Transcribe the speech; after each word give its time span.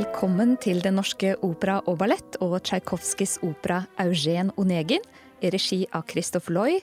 Velkommen 0.00 0.54
til 0.56 0.78
Den 0.80 0.94
norske 0.96 1.34
opera 1.44 1.74
og 1.90 1.98
ballett 2.00 2.38
og 2.40 2.54
Tsjajkovskijs 2.64 3.34
opera 3.44 3.82
Eugen 4.00 4.48
Onegin 4.56 5.02
i 5.44 5.50
regi 5.52 5.82
av 5.92 6.06
Christoph 6.08 6.48
Loy. 6.48 6.78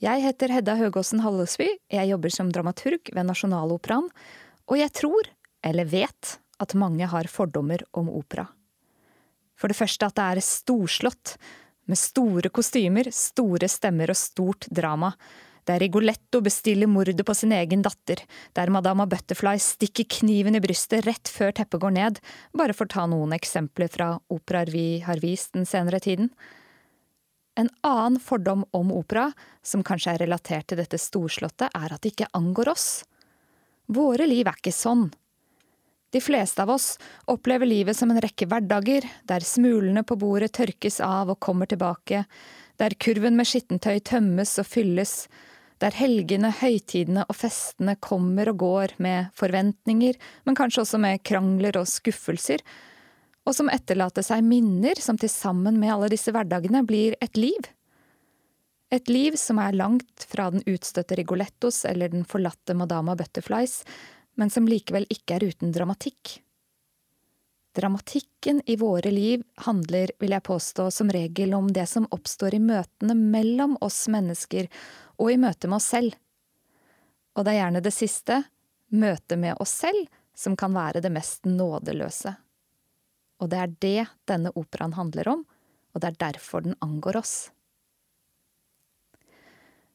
Jeg 0.00 0.22
heter 0.24 0.54
Hedda 0.54 0.78
Høgåsen 0.78 1.20
Hallesby, 1.20 1.66
jeg 1.92 2.08
jobber 2.08 2.32
som 2.32 2.48
dramaturg 2.48 3.10
ved 3.12 3.28
Nasjonaloperaen, 3.28 4.08
og 4.72 4.80
jeg 4.80 4.94
tror, 4.96 5.28
eller 5.60 5.90
vet, 5.90 6.32
at 6.64 6.72
mange 6.72 7.10
har 7.12 7.28
fordommer 7.28 7.84
om 7.92 8.08
opera. 8.08 8.46
For 9.52 9.68
det 9.68 9.76
første 9.76 10.08
at 10.08 10.16
det 10.16 10.30
er 10.30 10.46
storslått, 10.48 11.36
med 11.84 12.00
store 12.00 12.48
kostymer, 12.48 13.12
store 13.12 13.68
stemmer 13.68 14.14
og 14.14 14.22
stort 14.22 14.70
drama 14.72 15.12
der 15.68 15.78
Rigoletto 15.78 16.40
bestiller 16.42 16.90
mordet 16.90 17.22
på 17.26 17.34
sin 17.34 17.52
egen 17.54 17.84
datter, 17.84 18.22
der 18.56 18.70
Madama 18.70 19.06
Butterfly 19.06 19.58
stikker 19.62 20.08
kniven 20.18 20.58
i 20.58 20.62
brystet 20.64 21.06
rett 21.06 21.30
før 21.30 21.54
teppet 21.54 21.82
går 21.82 21.94
ned, 21.94 22.18
bare 22.56 22.74
for 22.74 22.88
å 22.88 22.94
ta 22.96 23.06
noen 23.06 23.36
eksempler 23.36 23.92
fra 23.92 24.16
operaer 24.32 24.72
vi 24.74 24.86
har 25.06 25.22
vist 25.22 25.54
den 25.54 25.68
senere 25.68 26.02
tiden. 26.02 26.32
En 27.54 27.68
annen 27.84 28.18
fordom 28.20 28.64
om 28.72 28.92
opera, 28.96 29.28
som 29.62 29.84
kanskje 29.84 30.14
er 30.14 30.22
relatert 30.24 30.70
til 30.70 30.80
dette 30.80 30.98
storslåtte, 30.98 31.68
er 31.68 31.92
at 31.92 32.00
det 32.02 32.14
ikke 32.14 32.32
angår 32.34 32.72
oss. 32.72 32.86
Våre 33.92 34.26
liv 34.26 34.48
er 34.48 34.56
ikke 34.56 34.72
sånn. 34.74 35.10
De 36.12 36.20
fleste 36.20 36.64
av 36.64 36.72
oss 36.74 36.98
opplever 37.30 37.68
livet 37.68 37.96
som 37.96 38.10
en 38.12 38.20
rekke 38.20 38.48
hverdager, 38.48 39.04
der 39.28 39.44
smulene 39.44 40.02
på 40.04 40.18
bordet 40.20 40.52
tørkes 40.58 40.98
av 41.04 41.30
og 41.32 41.40
kommer 41.40 41.68
tilbake, 41.68 42.24
der 42.80 42.96
kurven 43.00 43.38
med 43.38 43.48
skittentøy 43.48 44.00
tømmes 44.04 44.58
og 44.60 44.68
fylles, 44.68 45.14
der 45.82 45.96
helgene, 45.98 46.52
høytidene 46.62 47.26
og 47.26 47.36
festene 47.36 47.96
kommer 48.02 48.52
og 48.52 48.60
går 48.62 48.96
med 49.02 49.32
forventninger, 49.38 50.18
men 50.46 50.58
kanskje 50.58 50.84
også 50.84 51.00
med 51.02 51.22
krangler 51.26 51.78
og 51.80 51.90
skuffelser, 51.90 52.62
og 53.42 53.56
som 53.56 53.70
etterlater 53.72 54.22
seg 54.22 54.44
minner 54.46 54.98
som 55.02 55.18
til 55.18 55.32
sammen 55.32 55.80
med 55.82 55.90
alle 55.94 56.12
disse 56.12 56.30
hverdagene 56.34 56.84
blir 56.86 57.16
et 57.24 57.38
liv. 57.40 57.66
Et 58.92 59.08
liv 59.08 59.38
som 59.40 59.58
er 59.58 59.74
langt 59.74 60.26
fra 60.28 60.50
den 60.52 60.62
utstøtte 60.68 61.16
Rigolettos 61.18 61.82
eller 61.88 62.12
den 62.12 62.26
forlatte 62.28 62.76
Madama 62.78 63.16
Butterflies, 63.18 63.80
men 64.38 64.52
som 64.52 64.68
likevel 64.68 65.08
ikke 65.10 65.38
er 65.38 65.48
uten 65.50 65.72
dramatikk. 65.74 66.38
Dramatikken 67.72 68.60
i 68.68 68.76
våre 68.76 69.10
liv 69.10 69.42
handler, 69.64 70.12
vil 70.20 70.34
jeg 70.36 70.44
påstå, 70.44 70.90
som 70.92 71.10
regel 71.10 71.54
om 71.56 71.70
det 71.72 71.86
som 71.88 72.04
oppstår 72.12 72.58
i 72.58 72.60
møtene 72.60 73.16
mellom 73.16 73.78
oss 73.80 74.04
mennesker 74.12 74.68
og 75.18 75.32
i 75.32 75.38
møte 75.40 75.68
med 75.68 75.80
oss 75.80 75.90
selv. 75.94 76.16
Og 77.36 77.44
det 77.44 77.54
er 77.54 77.62
gjerne 77.62 77.84
det 77.84 77.94
siste, 77.94 78.42
møtet 78.92 79.40
med 79.40 79.56
oss 79.60 79.72
selv, 79.84 80.06
som 80.36 80.56
kan 80.56 80.74
være 80.74 81.02
det 81.04 81.12
mest 81.12 81.48
nådeløse. 81.48 82.34
Og 83.42 83.50
det 83.50 83.58
er 83.58 83.74
det 83.82 84.06
denne 84.30 84.52
operaen 84.58 84.94
handler 84.96 85.28
om, 85.32 85.44
og 85.92 86.00
det 86.00 86.12
er 86.12 86.20
derfor 86.28 86.64
den 86.64 86.78
angår 86.84 87.18
oss. 87.20 87.36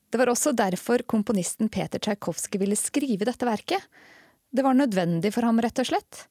Det 0.10 0.20
var 0.20 0.32
også 0.32 0.54
derfor 0.56 1.04
komponisten 1.04 1.70
Peter 1.70 2.00
Tsjajkovskij 2.00 2.60
ville 2.62 2.80
skrive 2.80 3.28
dette 3.28 3.46
verket. 3.46 3.84
Det 4.50 4.64
var 4.64 4.78
nødvendig 4.78 5.34
for 5.36 5.44
ham, 5.44 5.60
rett 5.62 5.80
og 5.84 5.90
slett. 5.90 6.28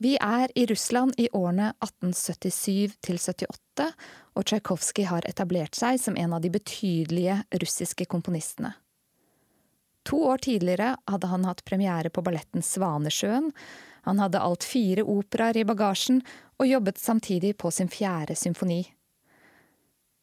Vi 0.00 0.14
er 0.16 0.48
i 0.54 0.66
Russland 0.66 1.12
i 1.20 1.28
årene 1.32 1.74
1877 1.84 2.94
til 3.04 3.18
78, 3.20 3.88
og 4.32 4.46
Tsjajkovskij 4.48 5.04
har 5.10 5.26
etablert 5.28 5.76
seg 5.76 5.98
som 6.00 6.16
en 6.16 6.32
av 6.32 6.40
de 6.40 6.48
betydelige 6.54 7.42
russiske 7.60 8.06
komponistene. 8.08 8.72
To 10.08 10.22
år 10.32 10.40
tidligere 10.46 10.94
hadde 11.04 11.28
han 11.28 11.44
hatt 11.44 11.60
premiere 11.68 12.08
på 12.08 12.24
balletten 12.24 12.64
Svanesjøen, 12.64 13.50
han 14.08 14.22
hadde 14.24 14.40
alt 14.40 14.64
fire 14.64 15.04
operaer 15.04 15.60
i 15.60 15.66
bagasjen 15.68 16.22
og 16.56 16.70
jobbet 16.70 16.98
samtidig 16.98 17.52
på 17.60 17.68
sin 17.68 17.92
fjerde 17.92 18.38
symfoni. 18.40 18.80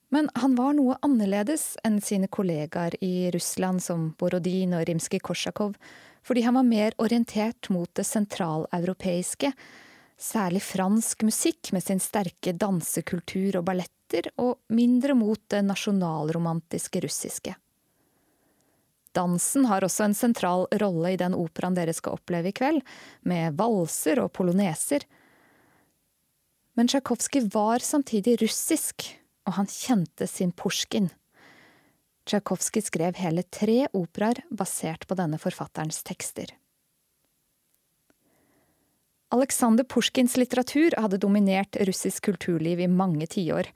Men 0.09 0.31
han 0.41 0.55
var 0.57 0.73
noe 0.73 0.97
annerledes 1.05 1.75
enn 1.85 2.01
sine 2.01 2.25
kollegaer 2.33 2.97
i 3.03 3.29
Russland 3.35 3.83
som 3.83 4.09
Borodin 4.17 4.73
og 4.73 4.88
Rimskij-Korsakov, 4.89 5.77
fordi 6.27 6.43
han 6.43 6.57
var 6.59 6.67
mer 6.67 6.95
orientert 6.99 7.69
mot 7.71 7.89
det 7.95 8.03
sentraleuropeiske, 8.03 9.53
særlig 10.19 10.61
fransk 10.65 11.23
musikk 11.23 11.71
med 11.71 11.85
sin 11.85 12.01
sterke 12.03 12.51
dansekultur 12.51 13.61
og 13.61 13.67
balletter, 13.69 14.27
og 14.35 14.59
mindre 14.75 15.15
mot 15.15 15.39
det 15.51 15.61
nasjonalromantiske 15.67 17.01
russiske. 17.03 17.55
Dansen 19.15 19.65
har 19.65 19.85
også 19.85 20.05
en 20.05 20.15
sentral 20.17 20.67
rolle 20.81 21.13
i 21.15 21.19
den 21.19 21.35
operaen 21.38 21.77
dere 21.77 21.95
skal 21.95 22.19
oppleve 22.19 22.51
i 22.51 22.55
kveld, 22.55 22.83
med 23.23 23.55
valser 23.57 24.19
og 24.21 24.33
poloneser. 24.35 25.07
Men 26.77 26.91
Tsjajkovskij 26.91 27.47
var 27.55 27.79
samtidig 27.79 28.35
russisk, 28.44 29.07
og 29.47 29.57
han 29.57 29.71
kjente 29.71 30.27
sin 30.27 30.51
Pushkin. 30.51 31.09
Tsjajkovskij 32.27 32.83
skrev 32.83 33.15
hele 33.21 33.43
tre 33.43 33.85
operaer 33.95 34.41
basert 34.51 35.05
på 35.07 35.15
denne 35.15 35.39
forfatterens 35.39 36.01
tekster. 36.03 36.51
Aleksandr 39.31 39.88
Pusjkins 39.88 40.35
litteratur 40.39 40.95
hadde 40.99 41.19
dominert 41.23 41.79
russisk 41.88 42.27
kulturliv 42.27 42.83
i 42.83 42.89
mange 42.91 43.27
tiår. 43.31 43.71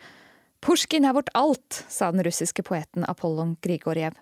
Pusjkin 0.64 1.08
er 1.08 1.16
vårt 1.16 1.32
alt, 1.36 1.84
sa 1.88 2.12
den 2.12 2.24
russiske 2.28 2.64
poeten 2.68 3.08
Apollon 3.08 3.56
Grigorjev. 3.64 4.20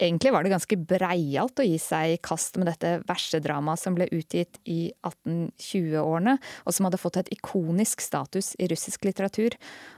Egentlig 0.00 0.32
var 0.34 0.44
det 0.44 0.50
ganske 0.52 0.76
breialt 0.76 1.60
å 1.62 1.64
gi 1.64 1.76
seg 1.80 2.14
i 2.14 2.22
kast 2.24 2.56
med 2.58 2.66
dette 2.68 2.96
versedramaet 3.08 3.80
som 3.80 3.94
ble 3.96 4.08
utgitt 4.12 4.58
i 4.68 4.90
1820-årene, 5.06 6.34
og 6.66 6.74
som 6.74 6.88
hadde 6.88 7.00
fått 7.00 7.20
et 7.22 7.30
ikonisk 7.36 8.02
status 8.04 8.52
i 8.58 8.68
russisk 8.72 9.06
litteratur. 9.06 9.54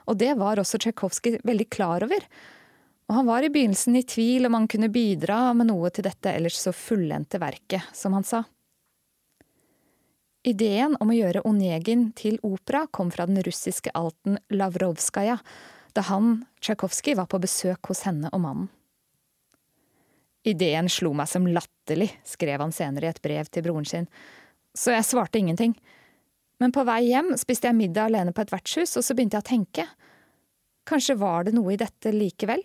Og 0.07 0.19
det 0.21 0.37
var 0.39 0.61
også 0.61 0.83
Tsjajkovskij 0.83 1.41
veldig 1.49 1.69
klar 1.73 2.07
over 2.07 2.29
og 3.07 3.15
han 3.15 3.27
var 3.29 3.45
i 3.47 3.51
begynnelsen 3.55 3.97
i 3.97 4.03
tvil 4.03 4.49
om 4.49 4.57
han 4.59 4.69
kunne 4.71 4.91
bidra 4.91 5.53
med 5.55 5.71
noe 5.71 5.91
til 5.95 6.07
dette 6.09 6.33
ellers 6.33 6.59
så 6.59 6.73
fullendte 6.75 7.39
verket, 7.43 7.87
som 7.95 8.17
han 8.17 8.27
sa. 8.27 8.43
Ideen 10.47 10.95
om 11.03 11.11
å 11.11 11.17
gjøre 11.17 11.43
Onegin 11.47 12.11
til 12.19 12.39
opera 12.47 12.85
kom 12.95 13.11
fra 13.15 13.27
den 13.27 13.41
russiske 13.47 13.91
alten 13.99 14.39
Lavrovskaja, 14.55 15.39
da 15.95 16.05
han, 16.11 16.45
Tsjajkovskij, 16.61 17.17
var 17.19 17.27
på 17.31 17.41
besøk 17.43 17.91
hos 17.91 18.05
henne 18.07 18.31
og 18.35 18.43
mannen. 18.45 18.69
Ideen 20.47 20.87
slo 20.93 21.11
meg 21.19 21.27
som 21.27 21.49
latterlig, 21.51 22.13
skrev 22.23 22.63
han 22.63 22.75
senere 22.75 23.09
i 23.09 23.11
et 23.11 23.23
brev 23.23 23.49
til 23.51 23.65
broren 23.67 23.89
sin, 23.89 24.07
så 24.77 24.95
jeg 24.95 25.09
svarte 25.09 25.41
ingenting. 25.41 25.75
Men 26.63 26.73
på 26.73 26.85
vei 26.87 27.09
hjem 27.09 27.33
spiste 27.41 27.67
jeg 27.67 27.79
middag 27.79 28.11
alene 28.11 28.35
på 28.35 28.45
et 28.45 28.53
vertshus, 28.55 28.95
og 28.99 29.03
så 29.03 29.17
begynte 29.17 29.41
jeg 29.41 29.47
å 29.47 29.51
tenke. 29.51 29.87
Kanskje 30.87 31.19
var 31.19 31.49
det 31.49 31.57
noe 31.57 31.75
i 31.75 31.81
dette 31.81 32.13
likevel? 32.15 32.63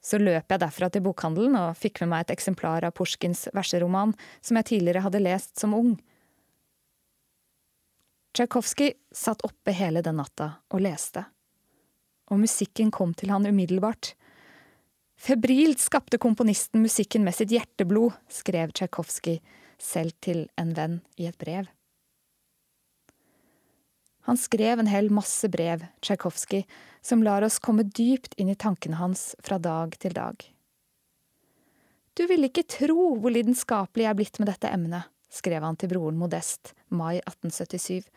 Så 0.00 0.20
løp 0.20 0.48
jeg 0.48 0.62
derfra 0.62 0.88
til 0.88 1.04
bokhandelen 1.04 1.56
og 1.60 1.76
fikk 1.76 2.00
med 2.02 2.12
meg 2.12 2.24
et 2.24 2.34
eksemplar 2.36 2.86
av 2.88 2.94
Pushkins 2.96 3.46
verseroman, 3.56 4.14
som 4.40 4.56
jeg 4.56 4.70
tidligere 4.72 5.04
hadde 5.04 5.20
lest 5.20 5.60
som 5.60 5.76
ung. 5.76 5.98
Tsjajkovskij 8.32 8.94
satt 9.12 9.42
oppe 9.44 9.74
hele 9.74 10.02
den 10.06 10.20
natta 10.20 10.52
og 10.70 10.84
leste, 10.86 11.24
og 12.30 12.40
musikken 12.40 12.92
kom 12.94 13.12
til 13.18 13.32
han 13.34 13.48
umiddelbart. 13.48 14.14
Febrilt 15.20 15.82
skapte 15.82 16.16
komponisten 16.22 16.80
musikken 16.80 17.26
med 17.26 17.36
sitt 17.36 17.52
hjerteblod, 17.52 18.14
skrev 18.32 18.72
Tsjajkovskij 18.72 19.42
selv 19.80 20.16
til 20.24 20.46
en 20.60 20.72
venn 20.76 21.00
i 21.20 21.26
et 21.28 21.36
brev. 21.40 21.68
Han 24.28 24.36
skrev 24.36 24.80
en 24.80 24.90
hel 24.90 25.10
masse 25.10 25.48
brev, 25.48 25.84
Tsjajkovskij, 26.00 26.66
som 27.02 27.22
lar 27.24 27.42
oss 27.42 27.58
komme 27.58 27.86
dypt 27.88 28.36
inn 28.36 28.50
i 28.52 28.58
tankene 28.58 29.00
hans 29.00 29.34
fra 29.44 29.58
dag 29.58 29.96
til 29.98 30.12
dag. 30.16 30.44
Du 32.18 32.26
ville 32.28 32.50
ikke 32.50 32.66
tro 32.68 33.14
hvor 33.16 33.32
lidenskapelig 33.32 34.04
jeg 34.04 34.12
er 34.12 34.18
blitt 34.18 34.40
med 34.42 34.50
dette 34.50 34.68
emnet, 34.68 35.08
skrev 35.32 35.64
han 35.64 35.78
til 35.80 35.92
broren 35.92 36.18
Modest, 36.20 36.74
mai 36.92 37.16
1877. 37.22 38.10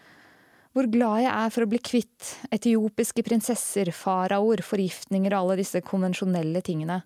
Hvor 0.73 0.89
glad 0.89 1.21
jeg 1.21 1.31
er 1.31 1.51
for 1.53 1.63
å 1.63 1.69
bli 1.69 1.79
kvitt 1.79 2.33
etiopiske 2.51 3.23
prinsesser, 3.23 3.94
faraoer, 3.94 4.63
forgiftninger 4.65 5.31
og 5.31 5.44
alle 5.44 5.59
disse 5.61 5.83
konvensjonelle 5.85 6.63
tingene. 6.65 7.03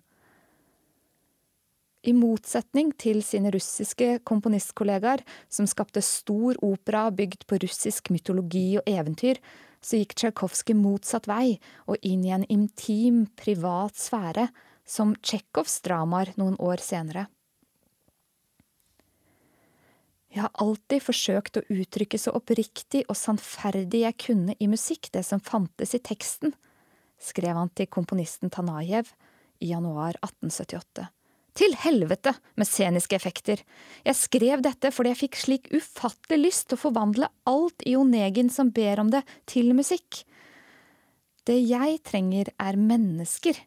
I 2.06 2.12
motsetning 2.14 2.92
til 2.94 3.24
sine 3.26 3.50
russiske 3.50 4.20
komponistkollegaer, 4.28 5.24
som 5.50 5.66
skapte 5.66 6.02
stor 6.04 6.58
opera 6.62 7.08
bygd 7.10 7.46
på 7.50 7.58
russisk 7.64 8.12
mytologi 8.14 8.78
og 8.78 8.86
eventyr, 8.86 9.40
så 9.82 9.98
gikk 9.98 10.14
Tsjajkovskij 10.14 10.76
motsatt 10.78 11.26
vei 11.30 11.58
og 11.86 11.98
inn 12.06 12.24
i 12.26 12.34
en 12.34 12.46
intim, 12.50 13.26
privat 13.38 13.98
sfære, 13.98 14.48
som 14.86 15.16
Tsjekhovs 15.18 15.80
dramaer 15.84 16.32
noen 16.38 16.56
år 16.62 16.82
senere. 16.82 17.26
Jeg 20.28 20.44
har 20.44 20.62
alltid 20.62 21.02
forsøkt 21.02 21.58
å 21.58 21.66
uttrykke 21.72 22.18
så 22.20 22.34
oppriktig 22.36 23.02
og 23.08 23.16
sannferdig 23.18 24.04
jeg 24.04 24.18
kunne 24.22 24.56
i 24.60 24.68
musikk 24.70 25.10
det 25.14 25.24
som 25.26 25.42
fantes 25.42 25.96
i 25.96 26.02
teksten, 26.04 26.54
skrev 27.18 27.56
han 27.58 27.72
til 27.74 27.88
komponisten 27.90 28.52
Tanajev 28.54 29.10
i 29.58 29.72
januar 29.72 30.20
1878. 30.20 31.08
Til 31.58 31.74
helvete 31.74 32.36
med 32.54 32.68
sceniske 32.68 33.16
effekter. 33.18 33.62
Jeg 34.06 34.14
skrev 34.14 34.62
dette 34.62 34.92
fordi 34.94 35.10
jeg 35.10 35.20
fikk 35.24 35.38
slik 35.40 35.70
ufattelig 35.74 36.52
lyst 36.52 36.68
til 36.68 36.78
å 36.78 36.84
forvandle 36.84 37.30
alt 37.50 37.82
i 37.88 37.96
Onegin 37.98 38.52
som 38.52 38.70
ber 38.74 39.02
om 39.02 39.10
det, 39.10 39.24
til 39.50 39.72
musikk. 39.74 40.22
Det 41.48 41.56
jeg 41.58 41.98
trenger 42.06 42.52
er 42.62 42.78
mennesker, 42.78 43.58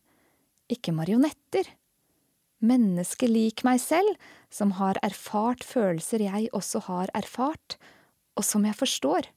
ikke 0.72 0.94
marionetter. 0.96 1.68
Mennesker 2.64 3.28
lik 3.28 3.66
meg 3.68 3.82
selv, 3.84 4.16
som 4.54 4.78
har 4.78 5.00
erfart 5.04 5.66
følelser 5.66 6.24
jeg 6.30 6.52
også 6.56 6.86
har 6.88 7.12
erfart, 7.18 7.76
og 8.38 8.46
som 8.48 8.64
jeg 8.70 8.78
forstår. 8.78 9.28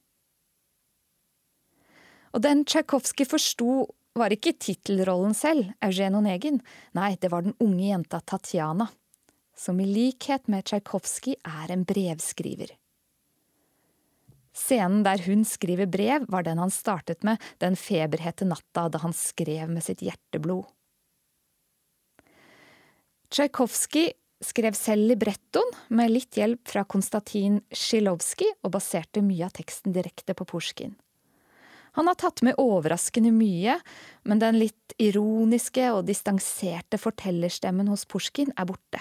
Og 2.35 2.43
den 2.45 2.63
Tsjajkovskij 2.67 3.27
forsto, 3.31 3.87
var 4.19 4.33
ikke 4.33 4.55
tittelrollen 4.59 5.35
selv, 5.35 5.73
Eugen 5.83 6.15
Onegin, 6.15 6.61
nei, 6.95 7.15
det 7.19 7.31
var 7.33 7.43
den 7.45 7.55
unge 7.59 7.89
jenta 7.89 8.21
Tatjana, 8.21 8.87
som 9.55 9.79
i 9.79 9.87
likhet 9.87 10.47
med 10.51 10.65
Tsjajkovskij 10.67 11.37
er 11.43 11.73
en 11.75 11.83
brevskriver. 11.87 12.71
Scenen 14.55 15.03
der 15.03 15.19
hun 15.25 15.43
skriver 15.43 15.89
brev, 15.91 16.25
var 16.31 16.45
den 16.47 16.61
han 16.63 16.71
startet 16.71 17.25
med 17.27 17.43
den 17.59 17.75
feberhete 17.75 18.47
natta 18.47 18.87
da 18.87 19.01
han 19.03 19.15
skrev 19.15 19.67
med 19.71 19.83
sitt 19.83 20.03
hjerteblod. 20.05 20.63
Tsjajkovskij 23.35 24.13
skrev 24.45 24.77
selv 24.79 25.09
librettoen 25.11 25.73
med 25.97 26.13
litt 26.13 26.37
hjelp 26.39 26.67
fra 26.71 26.85
Konstantin 26.87 27.59
Sjilovskij 27.71 28.53
og 28.63 28.77
baserte 28.77 29.23
mye 29.25 29.47
av 29.47 29.55
teksten 29.57 29.95
direkte 29.95 30.35
på 30.37 30.47
Pushkin. 30.47 30.95
Han 31.95 32.07
har 32.11 32.17
tatt 32.19 32.41
med 32.43 32.59
overraskende 32.59 33.31
mye, 33.31 33.77
men 34.27 34.41
den 34.41 34.57
litt 34.59 34.95
ironiske 34.99 35.87
og 35.95 36.03
distanserte 36.09 36.99
fortellerstemmen 36.99 37.87
hos 37.87 38.03
Pusjkin 38.09 38.51
er 38.59 38.67
borte. 38.67 38.99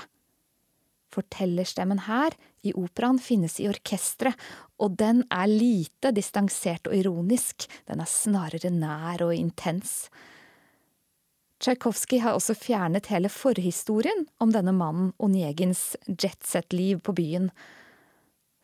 Fortellerstemmen 1.15 2.05
her, 2.07 2.35
i 2.63 2.73
operaen, 2.79 3.19
finnes 3.23 3.59
i 3.63 3.67
orkesteret, 3.71 4.39
og 4.83 4.97
den 4.99 5.23
er 5.31 5.51
lite 5.51 6.11
distansert 6.15 6.89
og 6.91 6.97
ironisk, 6.97 7.67
den 7.91 8.03
er 8.03 8.11
snarere 8.11 8.71
nær 8.71 9.27
og 9.27 9.35
intens. 9.35 10.09
Tsjajkovskij 11.63 12.23
har 12.23 12.35
også 12.39 12.55
fjernet 12.59 13.11
hele 13.11 13.31
forhistorien 13.31 14.27
om 14.43 14.51
denne 14.55 14.75
mannen 14.75 15.13
Onegins 15.23 15.95
jetset-liv 16.07 17.03
på 17.03 17.15
byen, 17.17 17.51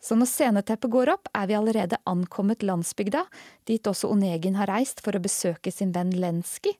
så 0.01 0.17
når 0.17 0.29
sceneteppet 0.31 0.91
går 0.91 1.11
opp, 1.13 1.29
er 1.37 1.45
vi 1.47 1.55
allerede 1.57 1.99
ankommet 2.09 2.63
landsbygda, 2.65 3.25
dit 3.69 3.87
også 3.87 4.09
Onegin 4.09 4.57
har 4.57 4.71
reist 4.71 5.03
for 5.05 5.13
å 5.13 5.21
besøke 5.21 5.71
sin 5.73 5.93
venn 5.93 6.13
Lenski. 6.17 6.73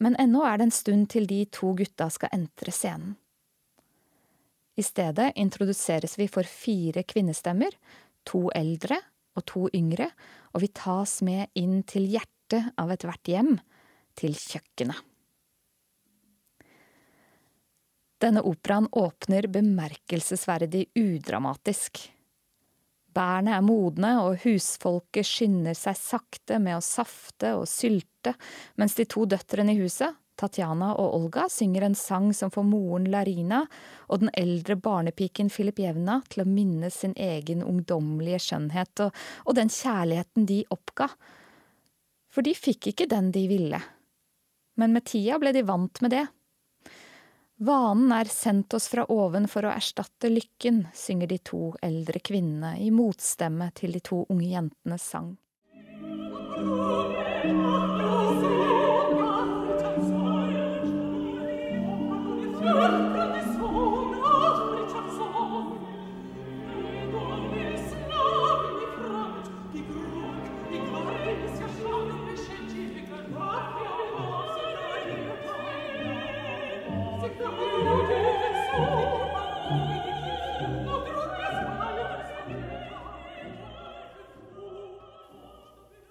Men 0.00 0.16
ennå 0.20 0.40
er 0.48 0.56
det 0.58 0.70
en 0.70 0.74
stund 0.74 1.10
til 1.12 1.28
de 1.28 1.44
to 1.52 1.74
gutta 1.76 2.08
skal 2.10 2.32
entre 2.32 2.72
scenen. 2.72 3.18
I 4.72 4.82
stedet 4.82 5.34
introduseres 5.36 6.16
vi 6.16 6.26
for 6.32 6.48
fire 6.48 7.02
kvinnestemmer, 7.04 7.74
to 8.24 8.46
eldre 8.56 8.96
og 9.36 9.44
to 9.48 9.66
yngre, 9.76 10.08
og 10.56 10.64
vi 10.64 10.72
tas 10.72 11.18
med 11.24 11.52
inn 11.52 11.82
til 11.84 12.08
hjertet 12.08 12.72
av 12.80 12.92
ethvert 12.94 13.28
hjem, 13.28 13.58
til 14.16 14.32
kjøkkenet. 14.36 14.96
Denne 18.22 18.42
operaen 18.46 18.86
åpner 18.92 19.48
bemerkelsesverdig 19.50 20.86
udramatisk. 20.94 22.04
Bærene 23.12 23.56
er 23.58 23.64
modne, 23.64 24.14
og 24.24 24.40
husfolket 24.44 25.28
skynder 25.28 25.76
seg 25.76 25.98
sakte 25.98 26.58
med 26.62 26.78
å 26.78 26.84
safte 26.84 27.54
og 27.58 27.66
sylte, 27.68 28.34
mens 28.80 28.96
de 28.96 29.06
to 29.08 29.26
døtrene 29.28 29.74
i 29.74 29.82
huset, 29.82 30.16
Tatjana 30.42 30.94
og 30.98 31.14
Olga, 31.18 31.44
synger 31.52 31.84
en 31.86 31.94
sang 31.98 32.30
som 32.34 32.50
får 32.50 32.64
moren 32.66 33.06
Larina 33.12 33.60
og 34.08 34.22
den 34.24 34.32
eldre 34.38 34.78
barnepiken 34.80 35.52
Filipjevna 35.52 36.22
til 36.32 36.42
å 36.42 36.48
minnes 36.48 36.96
sin 37.04 37.14
egen 37.20 37.62
ungdommelige 37.62 38.40
skjønnhet 38.46 39.04
og, 39.04 39.22
og 39.46 39.58
den 39.58 39.70
kjærligheten 39.70 40.48
de 40.48 40.62
oppga. 40.74 41.10
For 42.32 42.42
de 42.46 42.56
fikk 42.56 42.90
ikke 42.90 43.10
den 43.12 43.30
de 43.34 43.44
ville. 43.50 43.82
Men 44.80 44.96
med 44.96 45.04
tida 45.12 45.38
ble 45.38 45.52
de 45.54 45.66
vant 45.68 46.00
med 46.02 46.14
det. 46.16 46.24
Vanen 47.56 48.12
er 48.12 48.24
sendt 48.24 48.74
oss 48.74 48.88
fra 48.88 49.04
oven 49.12 49.46
for 49.48 49.66
å 49.66 49.74
erstatte 49.74 50.30
lykken, 50.32 50.86
synger 50.94 51.30
de 51.30 51.38
to 51.38 51.72
eldre 51.82 52.18
kvinnene 52.18 52.74
i 52.82 52.90
motstemme 52.90 53.70
til 53.78 53.94
de 53.94 54.00
to 54.02 54.24
unge 54.32 54.48
jentenes 54.50 55.06
sang. 55.14 55.36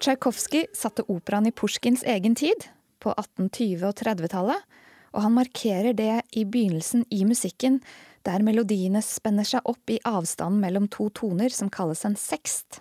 Tsjajkovskij 0.02 0.66
satte 0.74 1.04
operaen 1.06 1.46
i 1.46 1.52
Pusjkins 1.54 2.02
egen 2.02 2.34
tid, 2.34 2.64
på 2.98 3.12
1820- 3.14 3.84
og 3.86 4.00
30-tallet, 4.00 4.62
og 5.14 5.22
han 5.22 5.34
markerer 5.36 5.94
det 5.94 6.24
i 6.34 6.42
begynnelsen 6.42 7.04
i 7.14 7.20
musikken, 7.22 7.76
der 8.26 8.42
melodiene 8.42 8.98
spenner 9.06 9.46
seg 9.46 9.62
opp 9.70 9.92
i 9.94 10.00
avstanden 10.02 10.58
mellom 10.64 10.88
to 10.90 11.06
toner 11.14 11.54
som 11.54 11.70
kalles 11.70 12.02
en 12.08 12.16
sekst. 12.18 12.80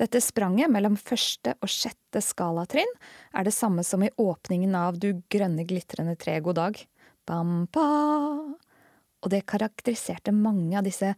Dette 0.00 0.18
spranget 0.24 0.72
mellom 0.74 0.96
første 0.98 1.54
og 1.62 1.70
sjette 1.70 2.22
skalatrinn 2.24 2.90
er 3.30 3.46
det 3.46 3.54
samme 3.54 3.84
som 3.86 4.02
i 4.02 4.10
åpningen 4.18 4.74
av 4.74 4.98
Du 4.98 5.12
grønne 5.30 5.62
glitrende 5.68 6.16
tre, 6.18 6.40
god 6.42 6.58
dag. 6.58 6.80
Bam, 7.30 7.68
ba. 7.70 7.86
Og 9.22 9.30
det 9.30 9.44
karakteriserte 9.46 10.34
mange 10.34 10.80
av 10.80 10.88
disse 10.88 11.12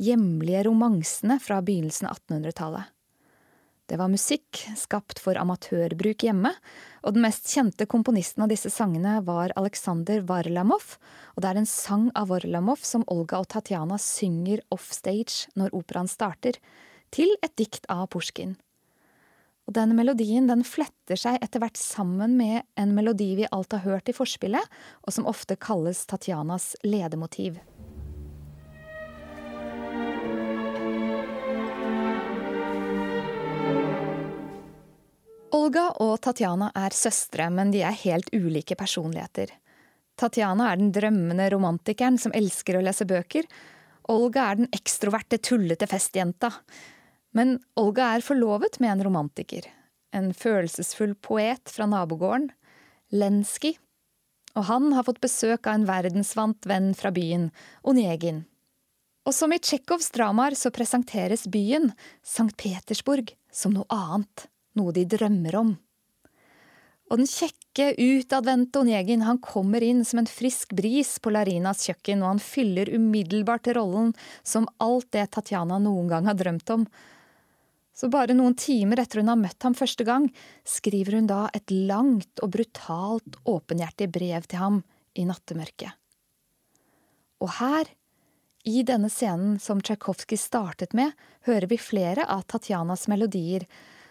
hjemlige 0.00 0.64
romansene 0.70 1.36
fra 1.44 1.60
begynnelsen 1.60 2.08
av 2.08 2.22
1800-tallet. 2.22 2.88
Det 3.90 3.96
var 3.98 4.06
musikk 4.06 4.60
skapt 4.78 5.18
for 5.18 5.34
amatørbruk 5.34 6.22
hjemme, 6.22 6.52
og 7.02 7.16
den 7.16 7.24
mest 7.24 7.48
kjente 7.50 7.88
komponisten 7.90 8.44
av 8.44 8.52
disse 8.52 8.70
sangene 8.70 9.16
var 9.26 9.50
Aleksander 9.58 10.22
Varlamov, 10.28 10.92
og 11.34 11.42
det 11.42 11.50
er 11.50 11.58
en 11.58 11.66
sang 11.66 12.04
av 12.14 12.28
Varlamov 12.30 12.84
som 12.86 13.02
Olga 13.10 13.40
og 13.42 13.48
Tatjana 13.50 13.98
synger 13.98 14.62
offstage 14.70 15.50
når 15.58 15.74
operaen 15.74 16.10
starter, 16.12 16.60
til 17.10 17.34
et 17.42 17.56
dikt 17.58 17.90
av 17.90 18.06
Pusjkin. 18.14 18.54
Og 19.66 19.74
denne 19.74 19.98
melodien 19.98 20.46
den 20.46 20.62
fletter 20.62 21.18
seg 21.18 21.42
etter 21.42 21.58
hvert 21.58 21.78
sammen 21.78 22.38
med 22.38 22.62
en 22.78 22.94
melodi 22.94 23.32
vi 23.42 23.50
alt 23.50 23.74
har 23.74 23.82
hørt 23.88 24.06
i 24.06 24.14
forspillet, 24.14 24.70
og 25.02 25.18
som 25.18 25.26
ofte 25.26 25.58
kalles 25.58 26.06
Tatjanas 26.06 26.76
ledemotiv. 26.86 27.58
Olga 35.50 35.88
og 35.98 36.20
Tatjana 36.22 36.68
er 36.78 36.94
søstre, 36.94 37.48
men 37.50 37.72
de 37.74 37.80
er 37.82 37.96
helt 38.04 38.28
ulike 38.30 38.76
personligheter. 38.78 39.50
Tatjana 40.20 40.68
er 40.70 40.78
den 40.78 40.92
drømmende 40.94 41.48
romantikeren 41.50 42.18
som 42.22 42.34
elsker 42.36 42.78
å 42.78 42.82
lese 42.84 43.06
bøker. 43.08 43.48
Olga 44.12 44.44
er 44.50 44.60
den 44.60 44.70
ekstroverte, 44.76 45.40
tullete 45.42 45.88
festjenta. 45.90 46.52
Men 47.34 47.56
Olga 47.80 48.12
er 48.14 48.26
forlovet 48.26 48.78
med 48.82 48.92
en 48.92 49.04
romantiker. 49.08 49.66
En 50.14 50.30
følelsesfull 50.34 51.16
poet 51.18 51.72
fra 51.72 51.88
nabogården. 51.90 52.50
Lenski. 53.10 53.74
Og 54.54 54.68
han 54.70 54.92
har 54.94 55.06
fått 55.08 55.22
besøk 55.22 55.66
av 55.66 55.80
en 55.80 55.88
verdensvant 55.88 56.66
venn 56.66 56.92
fra 56.98 57.10
byen, 57.14 57.50
Onegin. 57.82 58.44
Og 59.26 59.34
som 59.34 59.50
i 59.54 59.58
Tsjekhovs 59.62 60.12
dramaer 60.14 60.54
så 60.58 60.70
presenteres 60.74 61.48
byen, 61.50 61.90
St. 62.22 62.52
Petersburg, 62.58 63.34
som 63.50 63.74
noe 63.74 63.86
annet 63.94 64.49
noe 64.78 64.94
de 64.94 65.06
drømmer 65.08 65.56
om. 65.60 65.72
Og 67.10 67.18
den 67.18 67.26
kjekke, 67.26 67.94
utadvendte 67.98 68.82
Onegin 68.84 69.24
han 69.26 69.40
kommer 69.42 69.82
inn 69.82 70.04
som 70.06 70.20
en 70.22 70.30
frisk 70.30 70.74
bris 70.78 71.16
på 71.22 71.32
Larinas 71.34 71.82
kjøkken, 71.88 72.22
og 72.22 72.36
han 72.36 72.42
fyller 72.42 72.92
umiddelbart 72.94 73.70
rollen 73.74 74.12
som 74.46 74.68
alt 74.82 75.08
det 75.16 75.26
Tatjana 75.34 75.80
noen 75.82 76.10
gang 76.10 76.30
har 76.30 76.38
drømt 76.38 76.70
om. 76.70 76.86
Så 77.90 78.08
bare 78.12 78.36
noen 78.36 78.54
timer 78.54 79.02
etter 79.02 79.20
hun 79.20 79.32
har 79.32 79.40
møtt 79.40 79.66
ham 79.66 79.74
første 79.76 80.06
gang, 80.06 80.28
skriver 80.62 81.18
hun 81.18 81.26
da 81.30 81.48
et 81.56 81.72
langt 81.74 82.42
og 82.44 82.54
brutalt 82.54 83.40
åpenhjertig 83.42 84.08
brev 84.14 84.46
til 84.46 84.62
ham 84.62 84.82
i 85.18 85.26
nattemørket. 85.26 85.90
Og 87.42 87.50
her, 87.58 87.90
i 88.68 88.84
denne 88.86 89.10
scenen 89.10 89.58
som 89.58 89.80
Tsjajkovskij 89.82 90.38
startet 90.38 90.94
med, 90.94 91.10
hører 91.48 91.66
vi 91.66 91.80
flere 91.80 92.26
av 92.28 92.44
Tatjanas 92.46 93.08
melodier, 93.10 93.64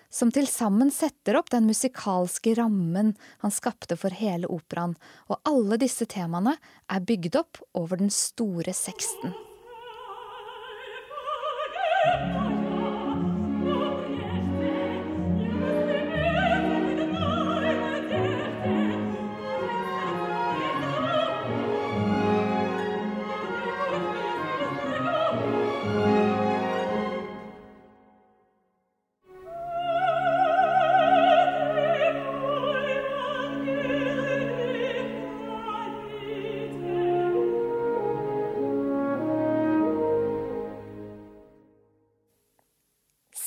som 0.09 0.31
til 0.33 0.47
sammen 0.49 0.89
setter 0.93 1.37
opp 1.39 1.51
den 1.53 1.67
musikalske 1.69 2.55
rammen 2.57 3.13
han 3.43 3.53
skapte 3.53 3.97
for 3.99 4.13
hele 4.15 4.49
operaen, 4.49 4.95
og 5.29 5.41
alle 5.49 5.79
disse 5.81 6.09
temaene 6.09 6.57
er 6.89 7.05
bygd 7.05 7.37
opp 7.39 7.61
over 7.77 8.01
den 8.01 8.11
store 8.13 8.73
seksten. 8.73 9.35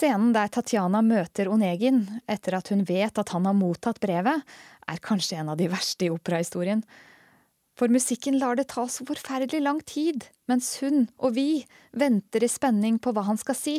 Scenen 0.02 0.32
der 0.34 0.48
Tatjana 0.50 0.98
møter 1.06 1.46
Onegin 1.46 2.00
etter 2.26 2.56
at 2.58 2.72
hun 2.72 2.80
vet 2.88 3.18
at 3.20 3.30
han 3.30 3.44
har 3.46 3.54
mottatt 3.54 4.00
brevet, 4.02 4.42
er 4.90 4.98
kanskje 4.98 5.36
en 5.38 5.52
av 5.52 5.60
de 5.60 5.68
verste 5.70 6.08
i 6.08 6.10
operahistorien. 6.10 6.82
For 7.78 7.86
musikken 7.86 8.34
lar 8.40 8.58
det 8.58 8.66
ta 8.72 8.88
så 8.90 9.06
forferdelig 9.06 9.60
lang 9.62 9.78
tid, 9.86 10.26
mens 10.50 10.72
hun 10.82 11.06
og 11.22 11.36
vi 11.36 11.62
venter 11.94 12.42
i 12.42 12.50
spenning 12.50 12.98
på 12.98 13.14
hva 13.14 13.28
han 13.28 13.38
skal 13.38 13.58
si. 13.60 13.76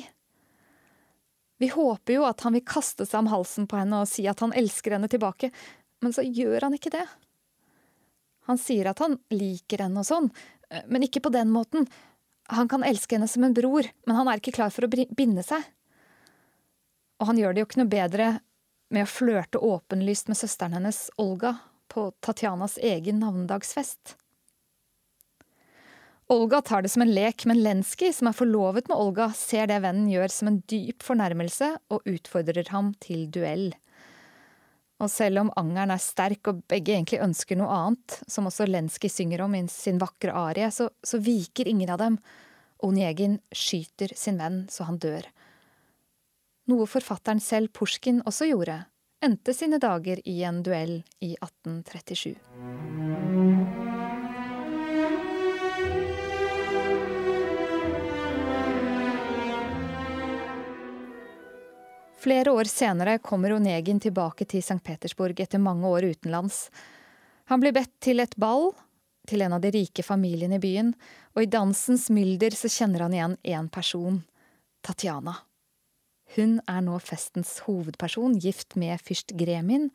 Vi 1.60 1.72
håper 1.76 2.16
jo 2.16 2.24
at 2.30 2.48
han 2.48 2.56
vil 2.56 2.64
kaste 2.72 3.04
seg 3.04 3.20
om 3.26 3.32
halsen 3.34 3.68
på 3.68 3.84
henne 3.84 4.00
og 4.06 4.08
si 4.08 4.24
at 4.32 4.40
han 4.48 4.56
elsker 4.56 4.96
henne 4.96 5.12
tilbake, 5.12 5.52
men 6.00 6.16
så 6.16 6.24
gjør 6.24 6.70
han 6.70 6.80
ikke 6.80 6.96
det. 6.96 7.04
Han 8.48 8.64
sier 8.64 8.94
at 8.96 9.04
han 9.04 9.20
liker 9.36 9.90
henne 9.90 10.00
og 10.00 10.08
sånn, 10.08 10.32
men 10.88 11.04
ikke 11.04 11.28
på 11.28 11.36
den 11.36 11.52
måten. 11.52 11.92
Han 12.56 12.72
kan 12.72 12.88
elske 12.88 13.20
henne 13.20 13.28
som 13.28 13.44
en 13.44 13.60
bror, 13.60 13.92
men 14.08 14.22
han 14.24 14.32
er 14.32 14.40
ikke 14.40 14.56
klar 14.56 14.72
for 14.72 14.88
å 14.88 14.94
binde 15.12 15.44
seg. 15.44 15.68
Og 17.24 17.30
han 17.30 17.38
gjør 17.40 17.54
det 17.56 17.62
jo 17.62 17.68
ikke 17.70 17.80
noe 17.80 17.88
bedre 17.88 18.26
med 18.92 19.06
å 19.06 19.08
flørte 19.08 19.62
åpenlyst 19.64 20.28
med 20.28 20.36
søsteren 20.36 20.74
hennes, 20.76 21.06
Olga, 21.16 21.54
på 21.88 22.10
Tatjanas 22.20 22.76
egen 22.84 23.22
navnedagsfest. 23.24 24.18
Olga 26.34 26.60
tar 26.68 26.84
det 26.84 26.92
som 26.92 27.06
en 27.06 27.14
lek, 27.16 27.46
men 27.48 27.62
Lenski, 27.64 28.10
som 28.12 28.28
er 28.28 28.36
forlovet 28.36 28.90
med 28.92 29.00
Olga, 29.00 29.30
ser 29.40 29.70
det 29.72 29.78
vennen 29.86 30.10
gjør 30.12 30.34
som 30.36 30.50
en 30.52 30.58
dyp 30.68 31.06
fornærmelse 31.08 31.70
og 31.96 32.10
utfordrer 32.12 32.68
ham 32.76 32.92
til 33.00 33.30
duell. 33.32 33.70
Og 35.00 35.08
selv 35.12 35.46
om 35.46 35.54
angeren 35.60 35.94
er 35.96 36.04
sterk 36.04 36.52
og 36.52 36.60
begge 36.68 36.98
egentlig 36.98 37.22
ønsker 37.24 37.60
noe 37.60 37.72
annet, 37.72 38.18
som 38.28 38.52
også 38.52 38.68
Lenski 38.68 39.08
synger 39.12 39.46
om 39.48 39.56
i 39.56 39.64
sin 39.72 40.04
vakre 40.04 40.36
arie, 40.36 40.68
så, 40.76 40.90
så 41.00 41.22
viker 41.24 41.72
ingen 41.72 41.96
av 41.96 42.04
dem. 42.04 42.20
Onegin 42.84 43.40
skyter 43.56 44.12
sin 44.12 44.44
venn 44.44 44.66
så 44.68 44.92
han 44.92 45.00
dør 45.00 45.32
noe 46.72 46.88
forfatteren 46.88 47.42
selv 47.44 47.74
Pusjkin 47.76 48.22
også 48.28 48.48
gjorde, 48.52 48.80
endte 49.24 49.54
sine 49.56 49.80
dager 49.82 50.22
i 50.28 50.42
en 50.48 50.62
duell 50.64 51.02
i 51.24 51.34
1837. 51.40 52.36
Flere 62.24 62.52
år 62.56 62.70
senere 62.72 63.18
kommer 63.20 63.52
Onegin 63.52 64.00
tilbake 64.00 64.46
til 64.48 64.64
St. 64.64 64.80
Petersburg 64.80 65.40
etter 65.44 65.60
mange 65.60 65.88
år 65.88 66.08
utenlands. 66.14 66.70
Han 67.52 67.60
blir 67.60 67.76
bedt 67.76 67.92
til 68.00 68.24
et 68.24 68.38
ball 68.40 68.70
til 69.28 69.44
en 69.44 69.56
av 69.58 69.64
de 69.64 69.72
rike 69.76 70.04
familiene 70.08 70.56
i 70.56 70.64
byen, 70.64 70.94
og 71.36 71.44
i 71.44 71.52
dansens 71.52 72.10
mylder 72.16 72.56
så 72.56 72.72
kjenner 72.72 73.04
han 73.06 73.18
igjen 73.18 73.36
én 73.44 73.68
person, 73.72 74.22
Tatjana. 74.84 75.36
Hun 76.34 76.58
er 76.70 76.82
nå 76.86 76.98
festens 77.04 77.60
hovedperson, 77.68 78.40
gift 78.42 78.78
med 78.80 79.02
fyrst 79.06 79.36
Gremin, 79.38 79.90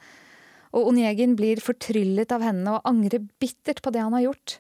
og 0.77 0.91
Onegin 0.91 1.35
blir 1.39 1.63
fortryllet 1.65 2.33
av 2.35 2.45
henne 2.45 2.77
og 2.77 2.89
angrer 2.89 3.25
bittert 3.41 3.81
på 3.83 3.93
det 3.95 4.05
han 4.05 4.15
har 4.15 4.29
gjort. 4.29 4.59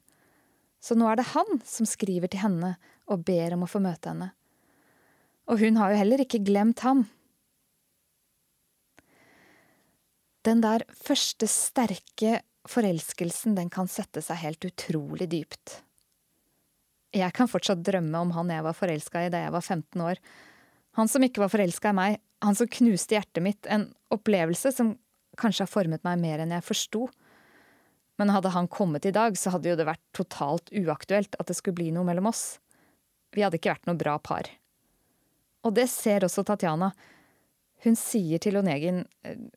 Så 0.80 0.96
nå 0.96 1.08
er 1.10 1.18
det 1.18 1.30
han 1.34 1.60
som 1.68 1.86
skriver 1.88 2.30
til 2.32 2.42
henne 2.42 2.74
og 3.08 3.24
ber 3.28 3.54
om 3.56 3.64
å 3.66 3.70
få 3.70 3.82
møte 3.84 4.12
henne. 4.12 4.32
Og 5.48 5.60
hun 5.62 5.78
har 5.80 5.92
jo 5.92 6.00
heller 6.00 6.22
ikke 6.24 6.42
glemt 6.44 6.82
ham. 6.84 7.06
Den 10.46 10.62
der 10.64 10.84
første 10.96 11.48
sterke 11.50 12.40
forelskelsen, 12.68 13.56
den 13.56 13.70
kan 13.72 13.88
sette 13.90 14.22
seg 14.24 14.40
helt 14.42 14.64
utrolig 14.68 15.28
dypt. 15.32 15.80
Jeg 17.16 17.32
kan 17.36 17.48
fortsatt 17.48 17.80
drømme 17.84 18.20
om 18.20 18.34
han 18.36 18.52
jeg 18.52 18.64
var 18.64 18.76
forelska 18.76 19.24
i 19.24 19.32
da 19.32 19.46
jeg 19.46 19.54
var 19.54 19.64
15 19.64 20.04
år, 20.04 20.20
han 20.98 21.08
som 21.10 21.22
ikke 21.22 21.44
var 21.44 21.52
forelska 21.52 21.92
i 21.92 21.96
meg, 21.96 22.18
han 22.42 22.56
som 22.58 22.70
knuste 22.70 23.14
hjertet 23.14 23.42
mitt, 23.42 23.66
en 23.70 23.88
opplevelse 24.14 24.72
som 24.74 24.96
kanskje 25.38 25.64
har 25.64 25.70
formet 25.70 26.04
meg 26.06 26.18
mer 26.20 26.42
enn 26.42 26.54
jeg 26.56 26.66
forsto. 26.66 27.06
Men 28.18 28.32
hadde 28.34 28.50
han 28.50 28.70
kommet 28.70 29.06
i 29.06 29.14
dag, 29.14 29.36
så 29.38 29.54
hadde 29.54 29.70
jo 29.70 29.76
det 29.78 29.86
vært 29.86 30.02
totalt 30.16 30.72
uaktuelt 30.74 31.38
at 31.38 31.50
det 31.50 31.54
skulle 31.58 31.78
bli 31.78 31.92
noe 31.94 32.06
mellom 32.06 32.26
oss. 32.30 32.58
Vi 33.34 33.44
hadde 33.44 33.60
ikke 33.60 33.76
vært 33.76 33.86
noe 33.86 33.98
bra 33.98 34.16
par. 34.18 34.50
Og 35.66 35.74
det 35.76 35.86
ser 35.92 36.26
også 36.26 36.42
Tatjana. 36.46 36.90
Hun 37.84 37.98
sier 37.98 38.42
til 38.42 38.58
Onegin, 38.58 39.04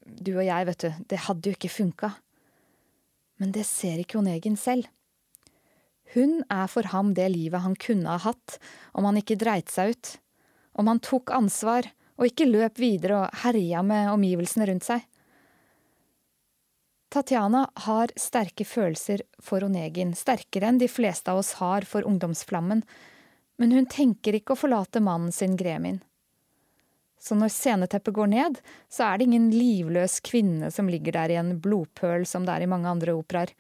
du 0.06 0.36
og 0.36 0.46
jeg, 0.46 0.68
vet 0.70 0.86
du, 0.86 0.90
det 1.10 1.24
hadde 1.26 1.50
jo 1.50 1.58
ikke 1.58 1.74
funka. 1.74 2.12
Men 3.42 3.54
det 3.56 3.66
ser 3.66 4.02
ikke 4.02 4.20
Onegin 4.22 4.60
selv. 4.60 4.90
Hun 6.14 6.42
er 6.52 6.68
for 6.70 6.86
ham 6.92 7.16
det 7.18 7.30
livet 7.34 7.64
han 7.64 7.78
kunne 7.80 8.12
ha 8.12 8.22
hatt 8.22 8.60
om 8.94 9.08
han 9.08 9.18
ikke 9.18 9.40
dreit 9.42 9.72
seg 9.72 9.96
ut, 9.96 10.12
om 10.82 10.90
han 10.90 11.02
tok 11.04 11.32
ansvar 11.36 11.88
og 12.18 12.28
ikke 12.28 12.50
løp 12.50 12.82
videre 12.82 13.24
og 13.24 13.40
herja 13.44 13.82
med 13.86 14.12
omgivelsene 14.12 14.68
rundt 14.70 14.86
seg. 14.86 15.08
Tatjana 17.12 17.66
har 17.88 18.14
sterke 18.16 18.64
følelser 18.64 19.26
for 19.44 19.66
Onegin, 19.68 20.14
sterkere 20.16 20.70
enn 20.70 20.80
de 20.80 20.88
fleste 20.88 21.34
av 21.34 21.42
oss 21.42 21.58
har 21.60 21.84
for 21.88 22.08
ungdomsflammen, 22.08 22.86
men 23.60 23.74
hun 23.76 23.90
tenker 23.92 24.38
ikke 24.38 24.56
å 24.56 24.62
forlate 24.62 25.02
mannen 25.04 25.34
sin 25.36 25.58
Gremin. 25.60 26.00
Så 27.22 27.36
når 27.38 27.52
sceneteppet 27.54 28.16
går 28.16 28.32
ned, 28.32 28.62
så 28.90 29.10
er 29.10 29.20
det 29.20 29.28
ingen 29.28 29.50
livløs 29.54 30.22
kvinne 30.26 30.72
som 30.74 30.88
ligger 30.90 31.20
der 31.20 31.34
i 31.34 31.38
en 31.42 31.52
blodpøl 31.62 32.24
som 32.26 32.48
det 32.48 32.56
er 32.56 32.66
i 32.66 32.72
mange 32.72 32.90
andre 32.90 33.14
operaer. 33.14 33.52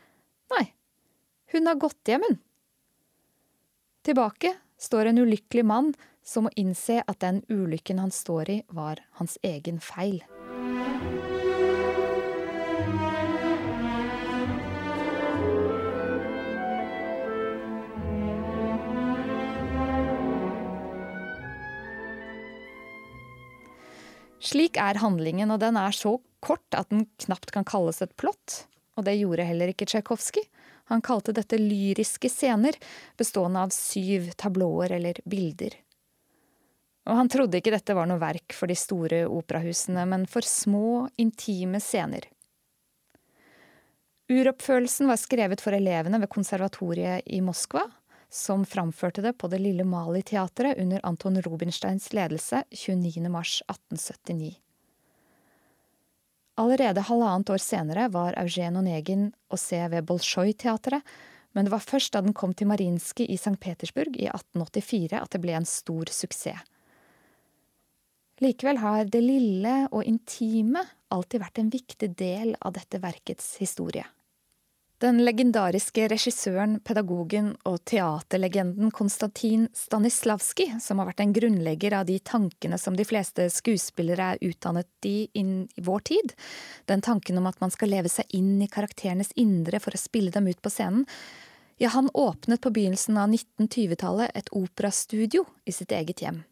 Nei, 0.55 0.63
hun 1.53 1.69
har 1.69 1.77
gått 1.81 2.09
hjem, 2.09 2.23
hun. 2.25 2.39
Tilbake 4.07 4.55
står 4.81 5.11
en 5.11 5.21
ulykkelig 5.21 5.65
mann 5.67 5.91
som 6.23 6.47
må 6.47 6.53
innse 6.55 7.01
at 7.07 7.19
den 7.23 7.41
ulykken 7.49 7.99
han 7.99 8.11
står 8.13 8.49
i, 8.49 8.61
var 8.69 9.01
hans 9.19 9.37
egen 9.43 9.81
feil. 9.81 10.21
Slik 24.41 24.75
er 24.81 24.97
handlingen, 24.99 25.53
og 25.53 25.61
den 25.61 25.77
er 25.77 25.93
så 25.95 26.17
kort 26.41 26.75
at 26.75 26.89
den 26.89 27.05
knapt 27.21 27.53
kan 27.53 27.65
kalles 27.67 28.01
et 28.01 28.15
plott. 28.19 28.65
Og 28.97 29.05
det 29.07 29.19
gjorde 29.19 29.45
heller 29.47 29.71
ikke 29.71 29.85
Tsjajkovskij. 29.87 30.47
Han 30.91 31.03
kalte 31.05 31.31
dette 31.31 31.59
lyriske 31.61 32.27
scener, 32.27 32.75
bestående 33.17 33.61
av 33.63 33.71
syv 33.71 34.33
tablåer 34.41 34.97
eller 34.97 35.21
bilder. 35.29 35.77
Og 37.09 37.17
han 37.17 37.29
trodde 37.33 37.57
ikke 37.57 37.73
dette 37.73 37.95
var 37.97 38.09
noe 38.09 38.21
verk 38.21 38.53
for 38.53 38.69
de 38.69 38.77
store 38.77 39.23
operahusene, 39.25 40.03
men 40.05 40.27
for 40.29 40.45
små, 40.45 41.07
intime 41.21 41.81
scener. 41.81 42.27
Uroppførelsen 44.31 45.09
var 45.09 45.19
skrevet 45.19 45.63
for 45.63 45.75
elevene 45.75 46.21
ved 46.21 46.29
konservatoriet 46.31 47.25
i 47.25 47.41
Moskva, 47.43 47.83
som 48.31 48.63
framførte 48.65 49.21
det 49.25 49.33
på 49.41 49.49
det 49.51 49.59
lille 49.59 49.83
Mali-teatret 49.83 50.79
under 50.79 51.01
Anton 51.03 51.41
Rubinsteins 51.43 52.13
ledelse 52.15 52.63
29.3.1879. 52.71 54.53
Allerede 56.61 57.03
halvannet 57.07 57.49
år 57.49 57.59
senere 57.63 58.07
var 58.13 58.37
Eugen 58.39 58.77
Onegin 58.79 59.29
å 59.51 59.59
se 59.59 59.81
ved 59.91 60.07
Bolsjoj-teatret, 60.07 61.03
men 61.51 61.67
det 61.67 61.73
var 61.73 61.83
først 61.83 62.13
da 62.13 62.21
den 62.23 62.35
kom 62.37 62.53
til 62.55 62.69
Marinskij 62.71 63.27
i 63.27 63.35
St. 63.35 63.57
Petersburg 63.59 64.15
i 64.15 64.29
1884 64.29 65.19
at 65.19 65.31
det 65.33 65.41
ble 65.43 65.57
en 65.57 65.67
stor 65.67 66.11
suksess. 66.13 66.61
Likevel 68.41 68.79
har 68.81 69.05
det 69.05 69.21
lille 69.21 69.75
og 69.91 70.01
intime 70.07 70.81
alltid 71.13 71.43
vært 71.43 71.59
en 71.61 71.69
viktig 71.69 72.09
del 72.17 72.55
av 72.57 72.73
dette 72.73 72.97
verkets 73.03 73.53
historie. 73.61 74.07
Den 75.01 75.17
legendariske 75.25 76.03
regissøren, 76.11 76.75
pedagogen 76.85 77.55
og 77.65 77.79
teaterlegenden 77.89 78.91
Konstantin 78.93 79.63
Stanislavskij, 79.73 80.75
som 80.81 81.01
har 81.01 81.09
vært 81.09 81.23
en 81.23 81.33
grunnlegger 81.33 81.95
av 81.97 82.05
de 82.05 82.19
tankene 82.21 82.77
som 82.77 82.97
de 82.97 83.05
fleste 83.09 83.47
skuespillere 83.49 84.35
er 84.35 84.43
utdannet 84.45 85.09
i 85.09 85.15
i 85.33 85.45
vår 85.81 86.05
tid, 86.05 86.35
den 86.85 87.01
tanken 87.01 87.41
om 87.41 87.49
at 87.49 87.57
man 87.61 87.73
skal 87.73 87.89
leve 87.89 88.13
seg 88.13 88.29
inn 88.37 88.61
i 88.61 88.69
karakterenes 88.69 89.33
indre 89.41 89.81
for 89.81 89.97
å 89.97 90.01
spille 90.01 90.33
dem 90.33 90.49
ut 90.49 90.61
på 90.61 90.69
scenen, 90.69 91.07
ja, 91.81 91.89
han 91.89 92.11
åpnet 92.13 92.61
på 92.61 92.69
begynnelsen 92.69 93.17
av 93.17 93.33
1920-tallet 93.33 94.37
et 94.37 94.53
operastudio 94.53 95.47
i 95.65 95.73
sitt 95.73 95.93
eget 95.97 96.21
hjem. 96.21 96.43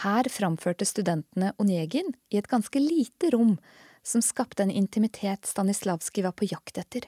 Her 0.00 0.28
framførte 0.32 0.86
studentene 0.88 1.52
Onegin 1.60 2.14
i 2.32 2.38
et 2.40 2.48
ganske 2.48 2.80
lite 2.80 3.30
rom 3.34 3.56
som 4.02 4.22
skapte 4.24 4.62
en 4.62 4.70
intimitet 4.70 5.46
Stanislavskij 5.46 6.24
var 6.24 6.32
på 6.32 6.48
jakt 6.48 6.78
etter. 6.78 7.04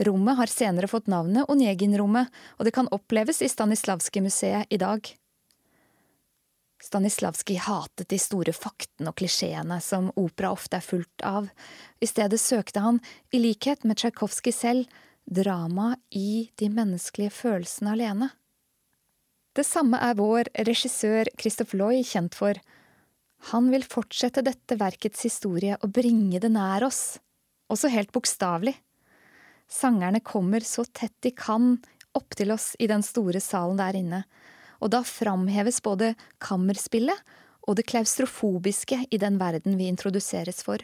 Rommet 0.00 0.36
har 0.36 0.46
senere 0.52 0.88
fått 0.88 1.08
navnet 1.12 1.48
Onegin-rommet, 1.48 2.28
og 2.58 2.64
det 2.64 2.72
kan 2.76 2.88
oppleves 2.92 3.42
i 3.42 3.48
Stanislavskij-museet 3.48 4.68
i 4.70 4.78
dag. 4.80 5.08
Stanislavskij 6.80 7.60
hatet 7.60 8.08
de 8.08 8.18
store 8.18 8.52
faktene 8.56 9.12
og 9.12 9.18
klisjeene 9.20 9.80
som 9.84 10.08
opera 10.16 10.52
ofte 10.56 10.78
er 10.80 10.84
fullt 10.84 11.24
av. 11.24 11.48
I 12.00 12.08
stedet 12.08 12.40
søkte 12.40 12.80
han, 12.80 13.00
i 13.32 13.40
likhet 13.40 13.84
med 13.84 14.00
Tsjajkovskij 14.00 14.56
selv, 14.56 15.00
drama 15.24 15.94
i 16.16 16.50
de 16.56 16.68
menneskelige 16.72 17.30
følelsene 17.30 17.92
alene. 17.92 18.30
Det 19.56 19.64
samme 19.66 19.98
er 19.98 20.18
vår 20.18 20.50
regissør 20.66 21.28
Christophe 21.40 21.78
Loy 21.78 22.04
kjent 22.06 22.36
for. 22.38 22.58
Han 23.50 23.70
vil 23.72 23.86
fortsette 23.88 24.44
dette 24.46 24.76
verkets 24.78 25.24
historie 25.26 25.78
og 25.80 25.94
bringe 25.96 26.38
det 26.42 26.52
nær 26.54 26.84
oss, 26.86 27.18
også 27.72 27.90
helt 27.90 28.12
bokstavelig. 28.14 28.76
Sangerne 29.70 30.20
kommer 30.20 30.62
så 30.66 30.84
tett 30.86 31.14
de 31.24 31.32
kan 31.34 31.76
opp 32.14 32.34
til 32.38 32.50
oss 32.54 32.74
i 32.78 32.88
den 32.90 33.02
store 33.06 33.40
salen 33.42 33.78
der 33.78 33.98
inne, 33.98 34.22
og 34.82 34.92
da 34.94 35.02
framheves 35.06 35.80
både 35.82 36.14
kammerspillet 36.42 37.18
og 37.68 37.76
det 37.78 37.86
klaustrofobiske 37.90 39.04
i 39.10 39.20
den 39.20 39.38
verden 39.40 39.76
vi 39.78 39.90
introduseres 39.90 40.62
for. 40.66 40.82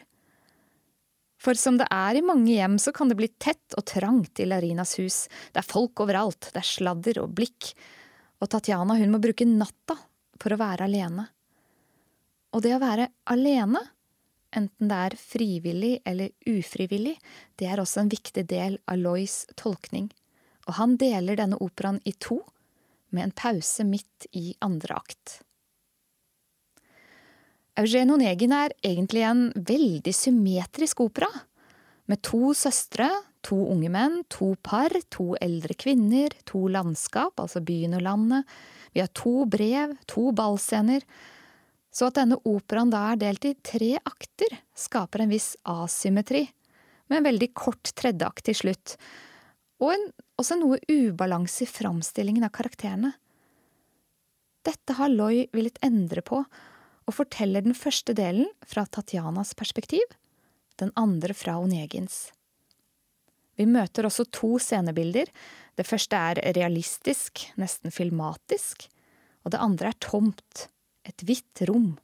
For 1.37 1.57
som 1.59 1.77
det 1.77 1.87
er 1.93 2.17
i 2.17 2.25
mange 2.25 2.49
hjem, 2.49 2.77
så 2.81 2.91
kan 2.95 3.11
det 3.11 3.17
bli 3.19 3.29
tett 3.37 3.75
og 3.77 3.85
trangt 3.89 4.39
i 4.41 4.47
Larinas 4.47 4.95
hus, 4.97 5.25
det 5.53 5.61
er 5.61 5.67
folk 5.67 5.99
overalt, 6.01 6.49
det 6.53 6.63
er 6.63 6.69
sladder 6.71 7.21
og 7.21 7.35
blikk, 7.37 7.73
og 8.41 8.49
Tatjana 8.51 8.97
hun 8.99 9.13
må 9.13 9.21
bruke 9.21 9.47
natta 9.49 9.97
for 10.37 10.53
å 10.53 10.59
være 10.59 10.85
alene. 10.87 11.25
Og 12.53 12.63
det 12.63 12.75
å 12.75 12.81
være 12.81 13.09
alene, 13.33 13.81
enten 14.55 14.89
det 14.89 14.99
er 15.07 15.17
frivillig 15.19 15.93
eller 16.07 16.31
ufrivillig, 16.47 17.17
det 17.57 17.67
er 17.69 17.81
også 17.81 18.03
en 18.03 18.13
viktig 18.13 18.45
del 18.49 18.77
av 18.87 19.01
Lois 19.01 19.41
tolkning, 19.59 20.07
og 20.67 20.77
han 20.79 20.95
deler 20.99 21.39
denne 21.39 21.59
operaen 21.63 21.99
i 22.05 22.13
to, 22.13 22.39
med 23.09 23.29
en 23.29 23.35
pause 23.35 23.85
midt 23.87 24.27
i 24.35 24.51
andre 24.63 24.97
akt. 24.99 25.37
Eugen 27.77 28.11
Onegin 28.11 28.55
er 28.57 28.73
egentlig 28.83 29.21
en 29.23 29.47
veldig 29.53 30.13
symmetrisk 30.15 31.03
opera, 31.05 31.29
med 32.07 32.23
to 32.25 32.53
søstre, 32.57 33.09
to 33.47 33.57
unge 33.71 33.89
menn, 33.91 34.21
to 34.31 34.53
par, 34.63 34.91
to 35.13 35.31
eldre 35.41 35.75
kvinner, 35.79 36.33
to 36.47 36.65
landskap, 36.71 37.39
altså 37.39 37.63
byen 37.63 37.95
og 37.97 38.03
landet, 38.03 38.57
vi 38.91 39.03
har 39.03 39.11
to 39.15 39.45
brev, 39.49 39.95
to 40.09 40.31
ballscener, 40.35 41.05
så 41.93 42.09
at 42.09 42.19
denne 42.19 42.39
operaen 42.45 42.91
da 42.91 43.05
er 43.11 43.21
delt 43.21 43.47
i 43.47 43.55
tre 43.65 43.95
akter, 43.97 44.59
skaper 44.77 45.23
en 45.23 45.31
viss 45.31 45.55
asymmetri, 45.67 46.43
med 47.07 47.21
en 47.21 47.29
veldig 47.29 47.51
kort 47.55 47.93
tredjeakt 47.95 48.49
til 48.49 48.59
slutt, 48.61 48.97
og 49.79 49.93
en, 49.93 50.07
også 50.37 50.57
noe 50.59 50.79
ubalanse 50.89 51.63
i 51.63 51.69
framstillingen 51.69 52.45
av 52.45 52.51
karakterene. 52.53 53.13
Dette 54.67 54.97
har 54.97 55.13
Loy 55.13 55.45
villet 55.55 55.79
endre 55.85 56.21
på, 56.25 56.41
og 57.07 57.15
forteller 57.15 57.63
den 57.63 57.77
første 57.77 58.13
delen 58.17 58.49
fra 58.67 58.83
Tatjanas 58.85 59.55
perspektiv, 59.57 60.03
den 60.81 60.91
andre 60.99 61.33
fra 61.37 61.55
Onegins. 61.61 62.27
Vi 63.57 63.65
møter 63.65 64.05
også 64.07 64.27
to 64.33 64.55
scenebilder. 64.61 65.29
Det 65.77 65.85
første 65.87 66.17
er 66.17 66.41
realistisk, 66.57 67.47
nesten 67.57 67.93
filmatisk, 67.93 68.87
og 69.45 69.53
det 69.53 69.61
andre 69.63 69.91
er 69.91 69.99
tomt, 70.03 70.67
et 71.07 71.23
hvitt 71.25 71.63
rom. 71.69 71.95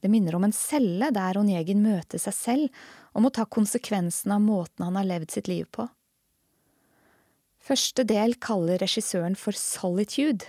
Det 0.00 0.10
minner 0.10 0.34
om 0.36 0.46
en 0.46 0.54
celle 0.56 1.10
der 1.12 1.38
Onegin 1.38 1.82
møter 1.84 2.20
seg 2.22 2.34
selv 2.34 2.84
og 3.12 3.24
må 3.26 3.32
ta 3.34 3.44
konsekvensen 3.44 4.32
av 4.32 4.40
måten 4.42 4.86
han 4.86 4.96
har 4.96 5.08
levd 5.08 5.34
sitt 5.34 5.50
liv 5.50 5.68
på. 5.70 5.86
Første 7.60 8.06
del 8.08 8.38
kaller 8.40 8.80
regissøren 8.80 9.36
for 9.36 9.56
solitude, 9.56 10.48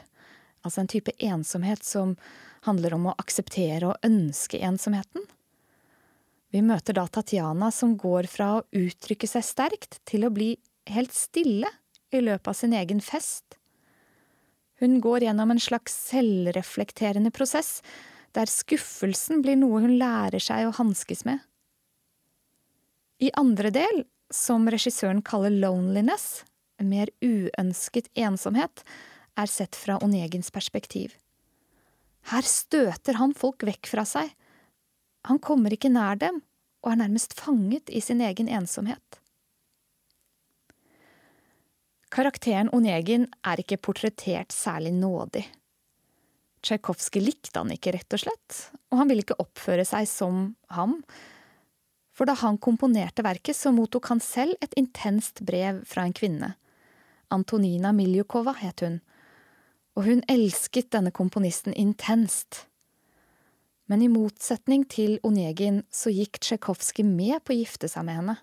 altså 0.64 0.82
en 0.82 0.92
type 0.94 1.12
ensomhet 1.20 1.84
som 1.84 2.16
handler 2.66 2.96
om 2.96 3.10
å 3.10 3.18
akseptere 3.20 3.92
og 3.92 4.08
ønske 4.08 4.62
ensomheten. 4.64 5.26
Vi 6.52 6.62
møter 6.66 6.98
da 6.98 7.06
Tatjana 7.08 7.72
som 7.72 7.96
går 8.00 8.28
fra 8.28 8.50
å 8.58 8.64
uttrykke 8.76 9.28
seg 9.30 9.46
sterkt 9.48 10.02
til 10.10 10.28
å 10.28 10.34
bli 10.36 10.54
helt 10.92 11.14
stille 11.16 11.70
i 12.12 12.20
løpet 12.20 12.52
av 12.52 12.58
sin 12.58 12.76
egen 12.76 13.00
fest. 13.04 13.56
Hun 14.82 15.00
går 15.04 15.28
gjennom 15.28 15.54
en 15.54 15.62
slags 15.62 15.94
selvreflekterende 16.10 17.32
prosess, 17.32 17.80
der 18.36 18.50
skuffelsen 18.52 19.44
blir 19.46 19.60
noe 19.60 19.84
hun 19.84 19.98
lærer 20.00 20.42
seg 20.44 20.68
å 20.68 20.76
hanskes 20.76 21.24
med. 21.28 21.40
I 23.22 23.30
andre 23.38 23.70
del, 23.72 24.04
som 24.34 24.66
regissøren 24.72 25.22
kaller 25.22 25.54
loneliness, 25.54 26.44
en 26.82 26.90
mer 26.90 27.12
uønsket 27.22 28.10
ensomhet, 28.18 28.82
er 29.38 29.48
sett 29.48 29.78
fra 29.78 30.00
Onegins 30.02 30.50
perspektiv. 30.52 31.14
Her 32.32 32.46
støter 32.46 33.20
han 33.22 33.36
folk 33.38 33.64
vekk 33.68 33.92
fra 33.92 34.06
seg. 34.08 34.32
Han 35.30 35.40
kommer 35.40 35.74
ikke 35.74 35.92
nær 35.94 36.18
dem, 36.22 36.42
og 36.82 36.94
er 36.94 37.02
nærmest 37.04 37.36
fanget 37.38 37.90
i 37.90 38.02
sin 38.02 38.22
egen 38.26 38.50
ensomhet. 38.50 39.22
Karakteren 42.12 42.72
Onegin 42.76 43.28
er 43.48 43.62
ikke 43.62 43.80
portrettert 43.80 44.52
særlig 44.52 44.92
nådig. 44.98 45.46
Tsjajkovskij 46.62 47.24
likte 47.24 47.62
han 47.62 47.72
ikke, 47.74 47.94
rett 47.96 48.14
og 48.14 48.22
slett, 48.22 48.58
og 48.92 49.00
han 49.00 49.10
ville 49.10 49.24
ikke 49.24 49.40
oppføre 49.42 49.86
seg 49.88 50.10
som 50.10 50.42
ham, 50.76 51.00
for 52.12 52.28
da 52.28 52.36
han 52.38 52.60
komponerte 52.62 53.24
verket, 53.26 53.56
så 53.58 53.72
mottok 53.74 54.12
han 54.12 54.20
selv 54.22 54.58
et 54.62 54.76
intenst 54.78 55.42
brev 55.48 55.80
fra 55.88 56.04
en 56.06 56.14
kvinne. 56.14 56.52
Antonina 57.32 57.94
Miljukova 57.96 58.54
het 58.60 58.84
hun, 58.84 59.00
og 59.96 60.06
hun 60.06 60.22
elsket 60.30 60.92
denne 60.92 61.14
komponisten 61.16 61.74
intenst. 61.74 62.66
Men 63.92 64.06
i 64.06 64.12
motsetning 64.12 64.86
til 64.88 65.18
Onegin 65.28 65.82
så 65.92 66.14
gikk 66.16 66.40
Tsjekhovskij 66.40 67.04
med 67.04 67.44
på 67.44 67.52
å 67.52 67.60
gifte 67.60 67.92
seg 67.92 68.08
med 68.08 68.22
henne 68.22 68.38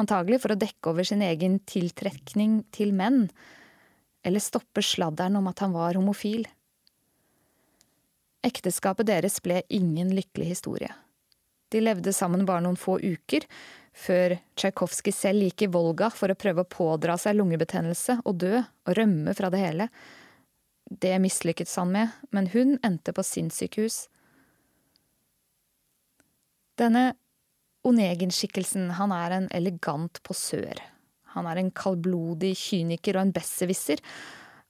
antagelig 0.00 0.40
for 0.42 0.54
å 0.54 0.60
dekke 0.60 0.92
over 0.92 1.06
sin 1.06 1.24
egen 1.24 1.58
tiltrekning 1.68 2.62
til 2.74 2.94
menn, 2.96 3.26
eller 4.24 4.42
stoppe 4.42 4.82
sladderen 4.84 5.38
om 5.40 5.48
at 5.50 5.62
han 5.64 5.74
var 5.76 5.98
homofil. 5.98 6.46
Ekteskapet 8.46 9.08
deres 9.08 9.38
ble 9.44 9.62
ingen 9.68 10.12
lykkelig 10.16 10.54
historie. 10.54 10.92
De 11.70 11.82
levde 11.82 12.12
sammen 12.16 12.46
bare 12.48 12.64
noen 12.64 12.78
få 12.80 12.98
uker, 12.98 13.44
før 13.94 14.36
Tsjajkovskij 14.58 15.14
selv 15.14 15.44
gikk 15.44 15.66
i 15.66 15.70
Volga 15.72 16.08
for 16.14 16.32
å 16.32 16.38
prøve 16.38 16.64
å 16.64 16.70
pådra 16.70 17.16
seg 17.20 17.36
lungebetennelse 17.36 18.20
og 18.24 18.38
dø 18.42 18.54
og 18.60 18.96
rømme 18.96 19.34
fra 19.36 19.50
det 19.52 19.60
hele. 19.60 19.88
Det 20.90 21.12
mislykket 21.22 21.70
han 21.78 21.92
med, 21.94 22.16
men 22.34 22.48
hun 22.54 22.78
endte 22.86 23.14
på 23.14 23.24
sinnssykehus. 23.26 24.06
Denne 26.80 27.12
Onegin-skikkelsen, 27.84 28.90
han 28.96 29.12
er 29.12 29.36
en 29.36 29.48
elegant 29.56 30.20
posør. 30.24 30.80
Han 31.34 31.46
er 31.48 31.60
en 31.60 31.70
kaldblodig 31.76 32.54
kyniker 32.58 33.18
og 33.18 33.26
en 33.26 33.34
besserwisser, 33.36 34.00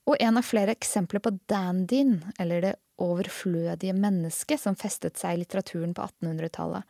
og 0.09 0.17
en 0.19 0.41
av 0.41 0.47
flere 0.47 0.75
eksempler 0.75 1.23
på 1.23 1.33
dandyen, 1.51 2.19
eller 2.41 2.65
det 2.65 2.75
overflødige 3.01 3.95
mennesket 3.97 4.61
som 4.61 4.77
festet 4.79 5.21
seg 5.21 5.37
i 5.37 5.43
litteraturen 5.43 5.95
på 5.97 6.05
1800-tallet. 6.09 6.85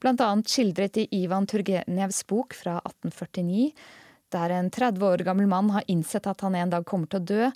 Blant 0.00 0.22
annet 0.24 0.48
skildret 0.48 0.96
i 1.02 1.08
Ivan 1.18 1.48
Turgenevs 1.50 2.22
bok 2.30 2.56
fra 2.56 2.78
1849, 2.86 3.72
der 4.32 4.54
en 4.54 4.70
30 4.72 5.04
år 5.04 5.24
gammel 5.26 5.50
mann 5.50 5.72
har 5.74 5.86
innsett 5.92 6.28
at 6.30 6.46
han 6.46 6.56
en 6.56 6.72
dag 6.72 6.86
kommer 6.88 7.10
til 7.10 7.20
å 7.20 7.28
dø, 7.32 7.50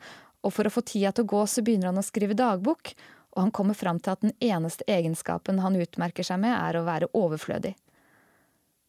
og 0.45 0.53
for 0.53 0.69
å 0.69 0.75
få 0.75 0.83
tida 0.85 1.15
til 1.15 1.25
å 1.25 1.31
gå 1.31 1.45
så 1.49 1.65
begynner 1.65 1.93
han 1.93 2.03
å 2.03 2.05
skrive 2.05 2.37
dagbok, 2.37 2.93
og 3.35 3.43
han 3.43 3.55
kommer 3.55 3.75
fram 3.75 4.01
til 4.01 4.15
at 4.15 4.23
den 4.25 4.35
eneste 4.41 4.87
egenskapen 4.91 5.61
han 5.63 5.77
utmerker 5.77 6.27
seg 6.27 6.41
med, 6.43 6.55
er 6.55 6.79
å 6.79 6.87
være 6.87 7.11
overflødig. 7.13 7.75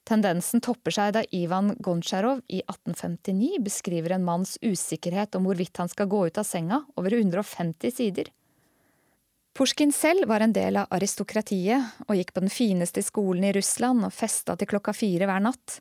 Tendensen 0.06 0.62
topper 0.62 0.94
seg 0.94 1.16
da 1.16 1.24
Ivan 1.34 1.74
Gontsjarov 1.82 2.44
i 2.54 2.62
1859 2.62 3.58
beskriver 3.66 4.14
en 4.14 4.26
manns 4.26 4.54
usikkerhet 4.62 5.34
om 5.38 5.48
hvorvidt 5.50 5.82
han 5.82 5.90
skal 5.90 6.10
gå 6.12 6.28
ut 6.28 6.38
av 6.38 6.46
senga, 6.46 6.84
over 6.94 7.16
150 7.18 7.96
sider. 7.96 8.30
Pushkin 9.58 9.94
selv 9.96 10.28
var 10.30 10.44
en 10.44 10.54
del 10.54 10.78
av 10.78 10.92
aristokratiet 10.94 12.06
og 12.06 12.18
gikk 12.20 12.36
på 12.36 12.44
den 12.44 12.54
fineste 12.54 13.02
skolen 13.02 13.48
i 13.48 13.54
Russland 13.56 14.06
og 14.06 14.14
festa 14.14 14.54
til 14.60 14.70
klokka 14.70 14.94
fire 14.94 15.30
hver 15.30 15.42
natt. 15.42 15.80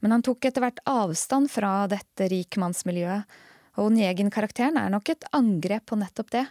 Men 0.00 0.16
han 0.16 0.24
tok 0.24 0.48
etter 0.48 0.64
hvert 0.64 0.80
avstand 0.88 1.50
fra 1.52 1.84
dette 1.92 2.30
rikmannsmiljøet, 2.32 3.36
og 3.76 3.90
Onegin-karakteren 3.90 4.80
er 4.80 4.90
nok 4.90 5.12
et 5.12 5.28
angrep 5.36 5.84
på 5.92 6.00
nettopp 6.00 6.32
det. 6.32 6.46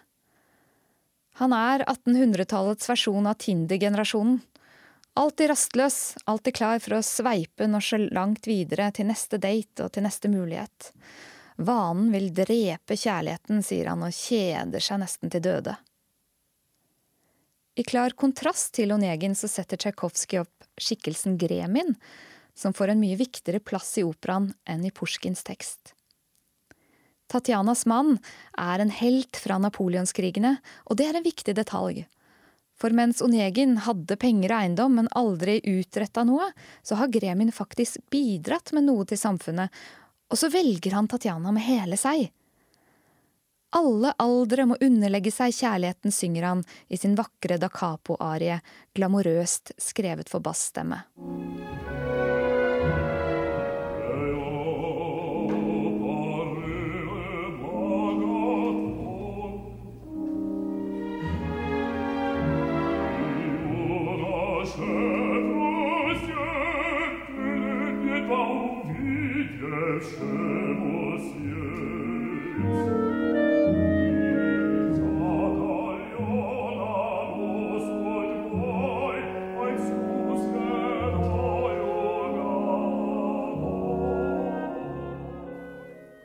Han 1.39 1.53
er 1.55 1.85
1800-tallets 1.87 2.89
versjon 2.89 3.27
av 3.29 3.37
Tinder-generasjonen. 3.39 4.41
Alltid 5.19 5.49
rastløs, 5.49 6.17
alltid 6.27 6.55
klar 6.55 6.79
for 6.83 6.97
å 6.97 7.03
sveipe 7.03 7.67
når 7.67 7.85
så 7.85 7.99
langt 8.11 8.47
videre 8.47 8.89
til 8.95 9.07
neste 9.07 9.39
date 9.39 9.85
og 9.85 9.93
til 9.95 10.03
neste 10.03 10.31
mulighet. 10.31 10.89
Vanen 11.59 12.11
vil 12.11 12.29
drepe 12.35 12.95
kjærligheten, 12.95 13.63
sier 13.63 13.91
han 13.91 14.03
og 14.03 14.15
kjeder 14.15 14.83
seg 14.83 14.99
nesten 15.01 15.31
til 15.31 15.43
døde. 15.47 15.75
I 17.79 17.85
klar 17.87 18.15
kontrast 18.19 18.73
til 18.75 18.91
Onegin 18.91 19.35
så 19.39 19.47
setter 19.47 19.79
Tsjajkovskij 19.79 20.41
opp 20.41 20.67
skikkelsen 20.79 21.37
Gremin, 21.39 21.95
som 22.51 22.75
får 22.75 22.91
en 22.91 22.99
mye 22.99 23.15
viktigere 23.19 23.63
plass 23.63 23.95
i 23.99 24.03
operaen 24.03 24.51
enn 24.67 24.83
i 24.83 24.91
Pusjkins 24.91 25.45
tekst. 25.47 25.93
Tatjanas 27.29 27.85
mann 27.85 28.17
er 28.57 28.81
en 28.81 28.93
helt 28.93 29.37
fra 29.37 29.59
napoleonskrigene, 29.61 30.55
og 30.89 30.97
det 30.97 31.09
er 31.09 31.19
en 31.19 31.25
viktig 31.25 31.53
detalj. 31.57 32.03
For 32.79 32.95
mens 32.95 33.21
Onegin 33.21 33.75
hadde 33.83 34.15
penger 34.19 34.53
og 34.53 34.63
eiendom, 34.63 34.97
men 34.97 35.11
aldri 35.19 35.59
utretta 35.67 36.23
noe, 36.25 36.47
så 36.81 36.97
har 36.99 37.11
Gremin 37.11 37.51
faktisk 37.51 37.99
bidratt 38.09 38.71
med 38.73 38.87
noe 38.87 39.05
til 39.05 39.19
samfunnet, 39.19 39.69
og 40.29 40.39
så 40.39 40.49
velger 40.53 40.95
han 40.95 41.09
Tatjana 41.11 41.51
med 41.51 41.65
hele 41.65 41.99
seg. 41.99 42.29
Alle 43.77 44.15
aldre 44.17 44.65
må 44.65 44.79
underlegge 44.81 45.33
seg 45.33 45.53
kjærligheten, 45.53 46.13
synger 46.13 46.47
han 46.47 46.63
i 46.89 46.97
sin 46.97 47.13
vakre 47.19 47.59
da 47.61 47.69
capo-arie, 47.69 48.61
glamorøst 48.97 49.75
skrevet 49.77 50.31
for 50.31 50.41
bassstemme. 50.41 51.03
Det 69.99 70.05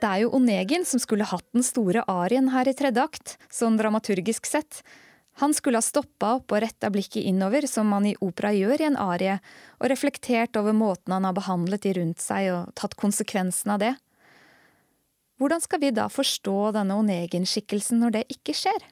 er 0.06 0.20
jo 0.22 0.30
Onegin 0.37 0.84
som 0.87 1.00
skulle 1.02 1.26
hatt 1.26 1.46
den 1.50 1.64
store 1.66 2.04
arien 2.06 2.52
her 2.54 2.68
i 2.70 2.74
tredje 2.78 3.02
akt, 3.02 3.34
sånn 3.50 3.74
dramaturgisk 3.80 4.46
sett. 4.46 4.84
Han 5.42 5.54
skulle 5.54 5.80
ha 5.80 5.82
stoppa 5.82 6.36
opp 6.38 6.52
og 6.54 6.62
retta 6.62 6.90
blikket 6.94 7.26
innover, 7.26 7.66
som 7.66 7.88
man 7.90 8.06
i 8.06 8.14
opera 8.22 8.52
gjør 8.54 8.80
i 8.80 8.86
en 8.86 8.98
arie, 9.00 9.40
og 9.80 9.90
reflektert 9.90 10.54
over 10.60 10.76
måten 10.76 11.16
han 11.16 11.26
har 11.26 11.34
behandlet 11.34 11.82
de 11.82 11.94
rundt 11.98 12.22
seg, 12.22 12.52
og 12.54 12.74
tatt 12.78 12.94
konsekvensen 13.00 13.74
av 13.74 13.82
det. 13.82 13.92
Hvordan 15.42 15.64
skal 15.64 15.82
vi 15.82 15.90
da 15.90 16.06
forstå 16.12 16.58
denne 16.76 16.94
Onegin-skikkelsen 17.02 17.98
når 17.98 18.18
det 18.18 18.24
ikke 18.36 18.54
skjer? 18.54 18.86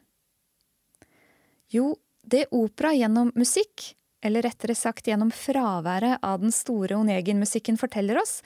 Jo, 1.70 1.94
det 2.26 2.48
opera 2.50 2.90
gjennom 2.96 3.31
musikk, 3.38 3.92
eller 4.22 4.42
rettere 4.46 4.74
sagt 4.78 5.07
gjennom 5.07 5.31
fraværet 5.35 6.18
av 6.26 6.42
den 6.42 6.55
store 6.55 6.98
Onegin-musikken 6.98 7.78
forteller 7.78 8.18
oss, 8.18 8.40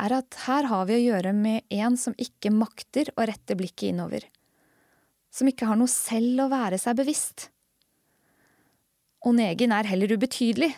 er 0.00 0.14
at 0.16 0.38
her 0.46 0.70
har 0.70 0.86
vi 0.88 0.96
å 0.96 1.06
gjøre 1.10 1.34
med 1.36 1.66
en 1.74 1.98
som 2.00 2.14
ikke 2.16 2.54
makter 2.54 3.10
å 3.18 3.26
rette 3.28 3.58
blikket 3.58 3.90
innover. 3.90 4.24
Som 5.30 5.50
ikke 5.50 5.68
har 5.70 5.78
noe 5.78 5.90
selv 5.90 6.46
å 6.46 6.50
være 6.50 6.78
seg 6.80 6.98
bevisst. 6.98 7.48
Onegin 9.26 9.72
er 9.76 9.84
heller 9.84 10.14
ubetydelig, 10.16 10.70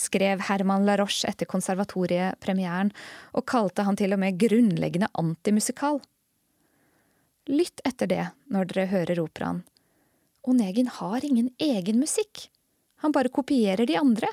skrev 0.00 0.46
Herman 0.48 0.86
Laroche 0.88 1.28
etter 1.28 1.48
konservatoriepremieren, 1.50 2.92
og 3.36 3.44
kalte 3.52 3.84
han 3.84 3.98
til 4.00 4.16
og 4.16 4.22
med 4.22 4.38
grunnleggende 4.40 5.10
antimusikal. 5.20 6.00
Lytt 7.52 7.82
etter 7.84 8.08
det 8.08 8.24
når 8.54 8.70
dere 8.70 8.88
hører 8.94 9.20
operaen. 9.20 9.60
Onegin 10.48 10.88
har 10.88 11.24
ingen 11.24 11.52
egen 11.60 12.00
musikk, 12.00 12.48
han 13.02 13.12
bare 13.12 13.30
kopierer 13.34 13.86
de 13.86 13.98
andre. 13.98 14.30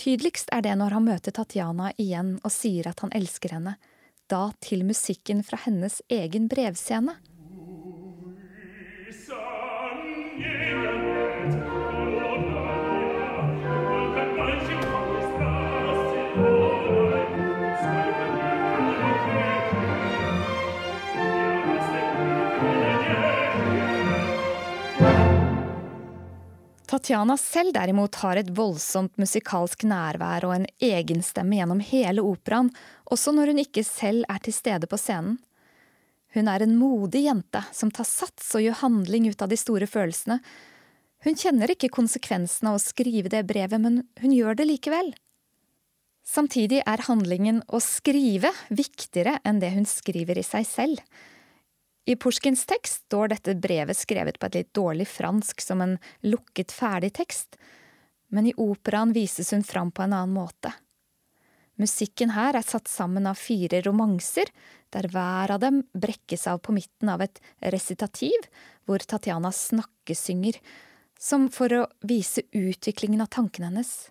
Tydeligst 0.00 0.48
er 0.54 0.64
det 0.64 0.72
når 0.80 0.96
han 0.96 1.04
møter 1.04 1.34
Tatjana 1.36 1.90
igjen 2.00 2.38
og 2.40 2.52
sier 2.54 2.88
at 2.88 3.02
han 3.04 3.12
elsker 3.12 3.52
henne, 3.58 3.76
da 4.30 4.48
til 4.62 4.86
musikken 4.88 5.42
fra 5.44 5.58
hennes 5.66 6.00
egen 6.08 6.46
brevscene. 6.48 7.18
Tatjana 26.90 27.36
selv 27.36 27.72
derimot 27.74 28.14
har 28.22 28.36
et 28.36 28.50
voldsomt 28.54 29.18
musikalsk 29.18 29.82
nærvær 29.90 30.46
og 30.46 30.54
en 30.54 30.66
egenstemme 30.78 31.58
gjennom 31.58 31.82
hele 31.82 32.22
operaen, 32.22 32.70
også 33.10 33.34
når 33.34 33.50
hun 33.50 33.62
ikke 33.66 33.82
selv 33.86 34.26
er 34.30 34.38
til 34.42 34.54
stede 34.54 34.86
på 34.86 34.98
scenen. 34.98 35.38
Hun 36.34 36.50
er 36.50 36.62
en 36.62 36.76
modig 36.78 37.24
jente 37.26 37.62
som 37.74 37.90
tar 37.90 38.06
sats 38.06 38.52
og 38.54 38.62
gjør 38.62 38.82
handling 38.84 39.26
ut 39.30 39.42
av 39.42 39.50
de 39.50 39.58
store 39.58 39.88
følelsene. 39.90 40.38
Hun 41.26 41.36
kjenner 41.36 41.72
ikke 41.74 41.90
konsekvensen 41.92 42.70
av 42.70 42.78
å 42.78 42.82
skrive 42.82 43.32
det 43.32 43.42
brevet, 43.48 43.80
men 43.82 44.04
hun 44.22 44.32
gjør 44.32 44.60
det 44.60 44.68
likevel. 44.70 45.10
Samtidig 46.26 46.84
er 46.86 47.02
handlingen 47.08 47.60
å 47.66 47.80
skrive 47.82 48.52
viktigere 48.68 49.40
enn 49.44 49.58
det 49.60 49.72
hun 49.74 49.88
skriver 49.88 50.38
i 50.38 50.46
seg 50.46 50.68
selv. 50.68 51.02
I 52.06 52.16
Pushkins 52.16 52.62
tekst 52.66 53.08
står 53.08 53.32
dette 53.34 53.56
brevet 53.58 53.98
skrevet 53.98 54.38
på 54.38 54.48
et 54.48 54.60
litt 54.60 54.70
dårlig 54.74 55.08
fransk 55.10 55.60
som 55.62 55.82
en 55.84 55.96
lukket 56.24 56.72
ferdig 56.72 57.12
tekst, 57.18 57.58
men 58.30 58.46
i 58.46 58.54
operaen 58.56 59.12
vises 59.12 59.50
hun 59.52 59.66
fram 59.66 59.90
på 59.90 60.06
en 60.06 60.14
annen 60.14 60.34
måte. 60.34 60.72
Musikken 61.80 62.34
her 62.34 62.58
er 62.58 62.66
satt 62.66 62.90
sammen 62.92 63.24
av 63.30 63.38
fire 63.40 63.80
romanser, 63.86 64.50
der 64.92 65.08
hver 65.08 65.54
av 65.54 65.62
dem 65.62 65.80
brekkes 65.96 66.44
av 66.50 66.60
på 66.60 66.74
midten 66.76 67.08
av 67.08 67.22
et 67.24 67.40
resitativ, 67.72 68.48
hvor 68.84 69.00
Tatjana 69.00 69.52
snakkesynger, 69.54 70.58
som 71.20 71.48
for 71.52 71.72
å 71.72 71.86
vise 72.04 72.44
utviklingen 72.52 73.22
av 73.24 73.30
tankene 73.32 73.70
hennes. 73.70 74.10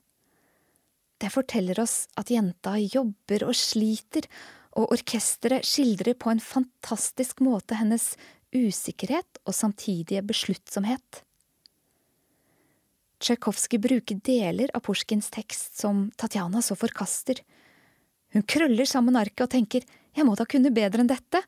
Det 1.20 1.30
forteller 1.34 1.82
oss 1.84 2.08
at 2.18 2.32
jenta 2.32 2.78
jobber 2.80 3.46
og 3.50 3.58
sliter, 3.58 4.26
og 4.80 4.94
orkesteret 4.96 5.66
skildrer 5.68 6.16
på 6.18 6.32
en 6.32 6.42
fantastisk 6.42 7.42
måte 7.44 7.78
hennes 7.78 8.14
usikkerhet 8.56 9.42
og 9.46 9.54
samtidige 9.58 10.24
besluttsomhet. 10.26 11.24
Tsjajkovskij 13.20 13.82
bruker 13.84 14.22
deler 14.24 14.72
av 14.74 14.86
Pusjkins 14.88 15.28
tekst 15.34 15.76
som 15.82 16.08
Tatjana 16.16 16.62
så 16.64 16.78
forkaster. 16.80 17.42
Hun 18.34 18.46
krøller 18.46 18.86
sammen 18.86 19.18
arket 19.18 19.48
og 19.48 19.54
tenker 19.54 19.86
jeg 20.16 20.26
må 20.26 20.36
da 20.38 20.46
kunne 20.50 20.74
bedre 20.74 21.04
enn 21.04 21.10
dette, 21.10 21.42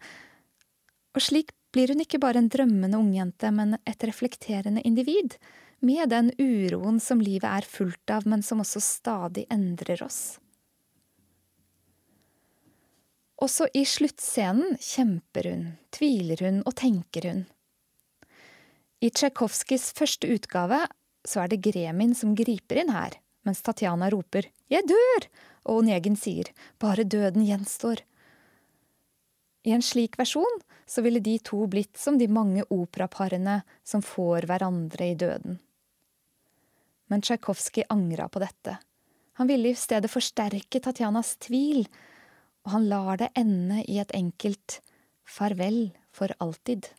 og 1.11 1.23
slik 1.23 1.51
blir 1.73 1.91
hun 1.91 2.03
ikke 2.03 2.19
bare 2.21 2.41
en 2.41 2.49
drømmende 2.51 2.99
ungjente, 2.99 3.49
men 3.51 3.77
et 3.87 4.03
reflekterende 4.07 4.83
individ, 4.87 5.37
med 5.81 6.11
den 6.13 6.29
uroen 6.37 6.99
som 7.01 7.21
livet 7.23 7.47
er 7.49 7.65
fullt 7.67 8.13
av, 8.13 8.27
men 8.29 8.43
som 8.45 8.61
også 8.61 8.81
stadig 8.83 9.47
endrer 9.49 10.03
oss. 10.05 10.37
Også 13.41 13.65
i 13.73 13.81
sluttscenen 13.89 14.77
kjemper 14.77 15.49
hun, 15.49 15.63
tviler 15.89 16.43
hun 16.45 16.59
og 16.61 16.75
tenker 16.77 17.25
hun. 17.25 17.45
I 19.01 19.09
Tsjajkovskijs 19.09 19.87
første 19.97 20.29
utgave 20.29 20.83
så 21.25 21.41
er 21.41 21.49
det 21.49 21.63
Gremin 21.65 22.13
som 22.17 22.35
griper 22.37 22.83
inn 22.83 22.93
her, 22.93 23.17
mens 23.47 23.63
Tatjana 23.65 24.11
roper 24.13 24.45
Jeg 24.69 24.85
dør! 24.89 25.25
Og 25.65 25.81
Onegin 25.81 26.17
sier 26.19 26.51
Bare 26.81 27.03
døden 27.03 27.45
gjenstår. 27.45 28.03
I 29.63 29.75
en 29.75 29.83
slik 29.85 30.17
versjon 30.17 30.61
så 30.89 31.03
ville 31.05 31.21
de 31.21 31.37
to 31.39 31.65
blitt 31.69 31.97
som 31.97 32.17
de 32.17 32.27
mange 32.27 32.65
operaparene 32.69 33.61
som 33.83 34.01
får 34.01 34.47
hverandre 34.49 35.11
i 35.11 35.17
døden. 35.17 35.59
Men 37.07 37.21
Tsjajkovskij 37.21 37.85
angra 37.89 38.27
på 38.29 38.41
dette. 38.41 38.77
Han 39.37 39.47
ville 39.47 39.69
i 39.69 39.77
stedet 39.77 40.11
forsterke 40.11 40.79
Tatjanas 40.81 41.35
tvil 41.43 41.85
og 42.63 42.71
han 42.75 42.87
lar 42.89 43.17
det 43.17 43.29
ende 43.37 43.81
i 43.89 43.97
et 44.01 44.11
enkelt 44.17 44.79
farvel 45.25 45.91
for 46.13 46.33
alltid. 46.43 46.89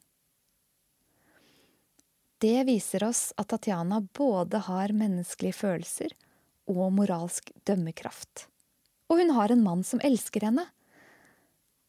Det 2.43 2.65
viser 2.67 3.05
oss 3.07 3.31
at 3.39 3.53
Tatjana 3.53 4.01
både 4.19 4.65
har 4.67 4.95
menneskelige 4.97 5.55
følelser 5.61 6.17
og 6.73 6.89
moralsk 6.97 7.53
dømmekraft. 7.69 8.49
Og 9.13 9.21
hun 9.21 9.35
har 9.37 9.53
en 9.53 9.61
mann 9.61 9.83
som 9.85 10.01
elsker 10.01 10.47
henne. 10.49 10.65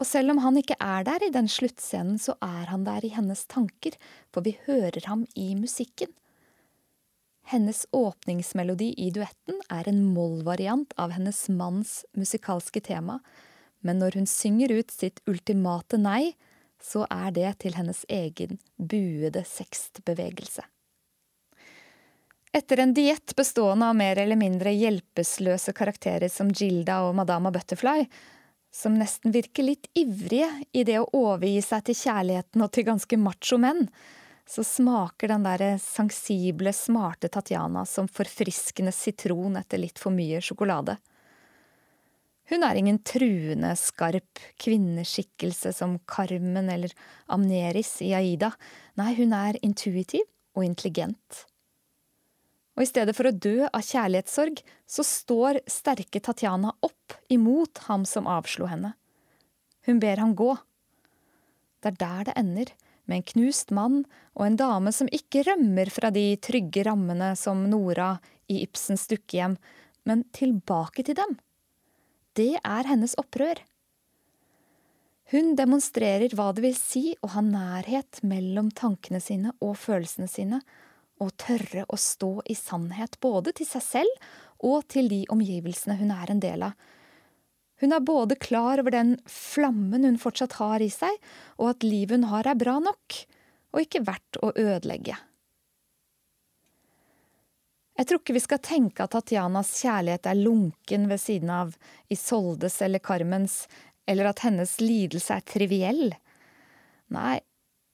Og 0.02 0.08
selv 0.10 0.34
om 0.34 0.42
han 0.44 0.58
ikke 0.60 0.76
er 0.84 1.06
der 1.08 1.24
i 1.24 1.32
den 1.32 1.48
sluttscenen, 1.48 2.18
så 2.20 2.36
er 2.44 2.68
han 2.68 2.84
der 2.84 3.06
i 3.08 3.14
hennes 3.14 3.46
tanker, 3.48 3.96
for 4.36 4.44
vi 4.44 4.58
hører 4.66 5.06
ham 5.08 5.24
i 5.40 5.54
musikken. 5.56 6.12
Hennes 7.48 7.86
åpningsmelodi 7.96 8.90
i 9.00 9.10
duetten 9.16 9.62
er 9.72 9.88
en 9.88 10.04
mollvariant 10.16 10.92
av 11.00 11.16
hennes 11.16 11.40
manns 11.48 12.02
musikalske 12.20 12.84
tema, 12.84 13.22
men 13.84 14.00
når 14.00 14.20
hun 14.20 14.28
synger 14.28 14.76
ut 14.76 14.92
sitt 14.92 15.24
ultimate 15.28 16.00
nei, 16.00 16.34
så 16.84 17.06
er 17.08 17.32
det 17.36 17.50
til 17.64 17.76
hennes 17.80 18.04
egen 18.12 18.60
buede 18.76 19.44
sekstbevegelse. 19.48 20.64
Etter 22.54 22.80
en 22.80 22.94
diett 22.94 23.36
bestående 23.36 23.88
av 23.90 23.96
mer 23.98 24.20
eller 24.22 24.38
mindre 24.38 24.70
hjelpeløse 24.78 25.74
karakterer 25.74 26.30
som 26.30 26.52
Gilda 26.54 27.00
og 27.08 27.16
Madama 27.18 27.50
Butterfly, 27.52 28.04
som 28.70 28.94
nesten 28.98 29.34
virker 29.34 29.66
litt 29.66 29.88
ivrige 29.98 30.50
i 30.72 30.84
det 30.86 31.00
å 31.02 31.08
overgi 31.18 31.64
seg 31.66 31.88
til 31.88 31.98
kjærligheten 31.98 32.62
og 32.62 32.70
til 32.76 32.86
ganske 32.86 33.18
macho 33.18 33.58
menn, 33.58 33.88
så 34.46 34.62
smaker 34.62 35.32
den 35.32 35.48
derre 35.48 35.70
sensible, 35.82 36.74
smarte 36.78 37.32
Tatjana 37.34 37.88
som 37.90 38.10
forfriskende 38.12 38.94
sitron 38.94 39.58
etter 39.58 39.82
litt 39.82 39.98
for 40.02 40.14
mye 40.14 40.42
sjokolade. 40.44 41.00
Hun 42.52 42.66
er 42.68 42.78
ingen 42.78 43.00
truende, 43.08 43.72
skarp 43.80 44.44
kvinneskikkelse 44.62 45.72
som 45.74 45.96
Carmen 46.06 46.70
eller 46.70 46.94
Amneris 47.34 47.96
i 48.06 48.12
Aida. 48.14 48.52
Nei, 49.00 49.16
hun 49.18 49.34
er 49.34 49.58
intuitiv 49.66 50.28
og 50.54 50.68
intelligent. 50.68 51.48
Og 52.74 52.86
i 52.86 52.90
stedet 52.90 53.14
for 53.14 53.30
å 53.30 53.36
dø 53.36 53.68
av 53.68 53.86
kjærlighetssorg, 53.86 54.62
så 54.90 55.06
står 55.06 55.62
sterke 55.70 56.22
Tatjana 56.24 56.74
opp 56.86 57.18
imot 57.34 57.84
ham 57.88 58.06
som 58.10 58.30
avslo 58.30 58.70
henne. 58.70 58.96
Hun 59.86 60.00
ber 60.02 60.22
ham 60.22 60.34
gå. 60.38 60.56
Det 61.84 61.94
er 61.94 62.00
der 62.00 62.30
det 62.30 62.38
ender, 62.40 62.72
med 63.06 63.20
en 63.20 63.28
knust 63.34 63.74
mann 63.76 63.98
og 64.34 64.46
en 64.48 64.58
dame 64.58 64.94
som 64.96 65.10
ikke 65.12 65.44
rømmer 65.50 65.92
fra 65.92 66.10
de 66.16 66.38
trygge 66.42 66.86
rammene 66.88 67.34
som 67.38 67.66
Nora 67.70 68.16
i 68.50 68.62
Ibsens 68.64 69.06
dukkehjem, 69.12 69.58
men 70.08 70.24
tilbake 70.36 71.04
til 71.06 71.18
dem. 71.20 71.36
Det 72.34 72.56
er 72.64 72.90
hennes 72.90 73.14
opprør. 73.20 73.60
Hun 75.34 75.54
demonstrerer 75.60 76.34
hva 76.36 76.50
det 76.56 76.64
vil 76.66 76.76
si 76.78 77.04
å 77.24 77.30
ha 77.36 77.44
nærhet 77.44 78.24
mellom 78.28 78.72
tankene 78.76 79.22
sine 79.24 79.54
og 79.64 79.76
følelsene 79.82 80.30
sine, 80.32 80.60
og 81.26 81.38
tørre 81.42 81.86
å 81.88 82.00
stå 82.00 82.34
i 82.50 82.56
sannhet 82.58 83.20
både 83.24 83.56
til 83.58 83.70
seg 83.70 83.86
selv 83.86 84.28
og 84.64 84.86
til 84.92 85.10
de 85.12 85.24
omgivelsene 85.34 85.98
hun 86.00 86.12
er 86.16 86.32
en 86.32 86.44
del 86.44 86.68
av, 86.70 86.76
hun 87.84 87.92
er 87.92 88.00
både 88.00 88.36
klar 88.40 88.80
over 88.80 88.94
den 88.96 89.18
flammen 89.28 90.06
hun 90.08 90.20
fortsatt 90.22 90.56
har 90.56 90.80
i 90.80 90.88
seg, 90.94 91.18
og 91.60 91.74
at 91.74 91.84
livet 91.84 92.22
hun 92.22 92.30
har 92.32 92.48
er 92.48 92.56
bra 92.56 92.78
nok, 92.80 93.18
og 93.76 93.82
ikke 93.84 94.06
verdt 94.08 94.40
å 94.40 94.54
ødelegge. 94.56 95.18
Jeg 98.00 98.08
tror 98.08 98.22
ikke 98.22 98.38
vi 98.38 98.42
skal 98.46 98.62
tenke 98.64 99.04
at 99.04 99.12
Tatjanas 99.14 99.74
kjærlighet 99.84 100.30
er 100.32 100.40
lunken 100.40 101.10
ved 101.12 101.22
siden 101.22 101.52
av 101.54 101.76
Isoldes 102.14 102.80
eller 102.86 103.04
Carmens, 103.04 103.66
eller 104.08 104.32
at 104.32 104.46
hennes 104.48 104.78
lidelse 104.80 105.36
er 105.36 105.44
triviell. 105.46 106.16
Nei, 107.14 107.36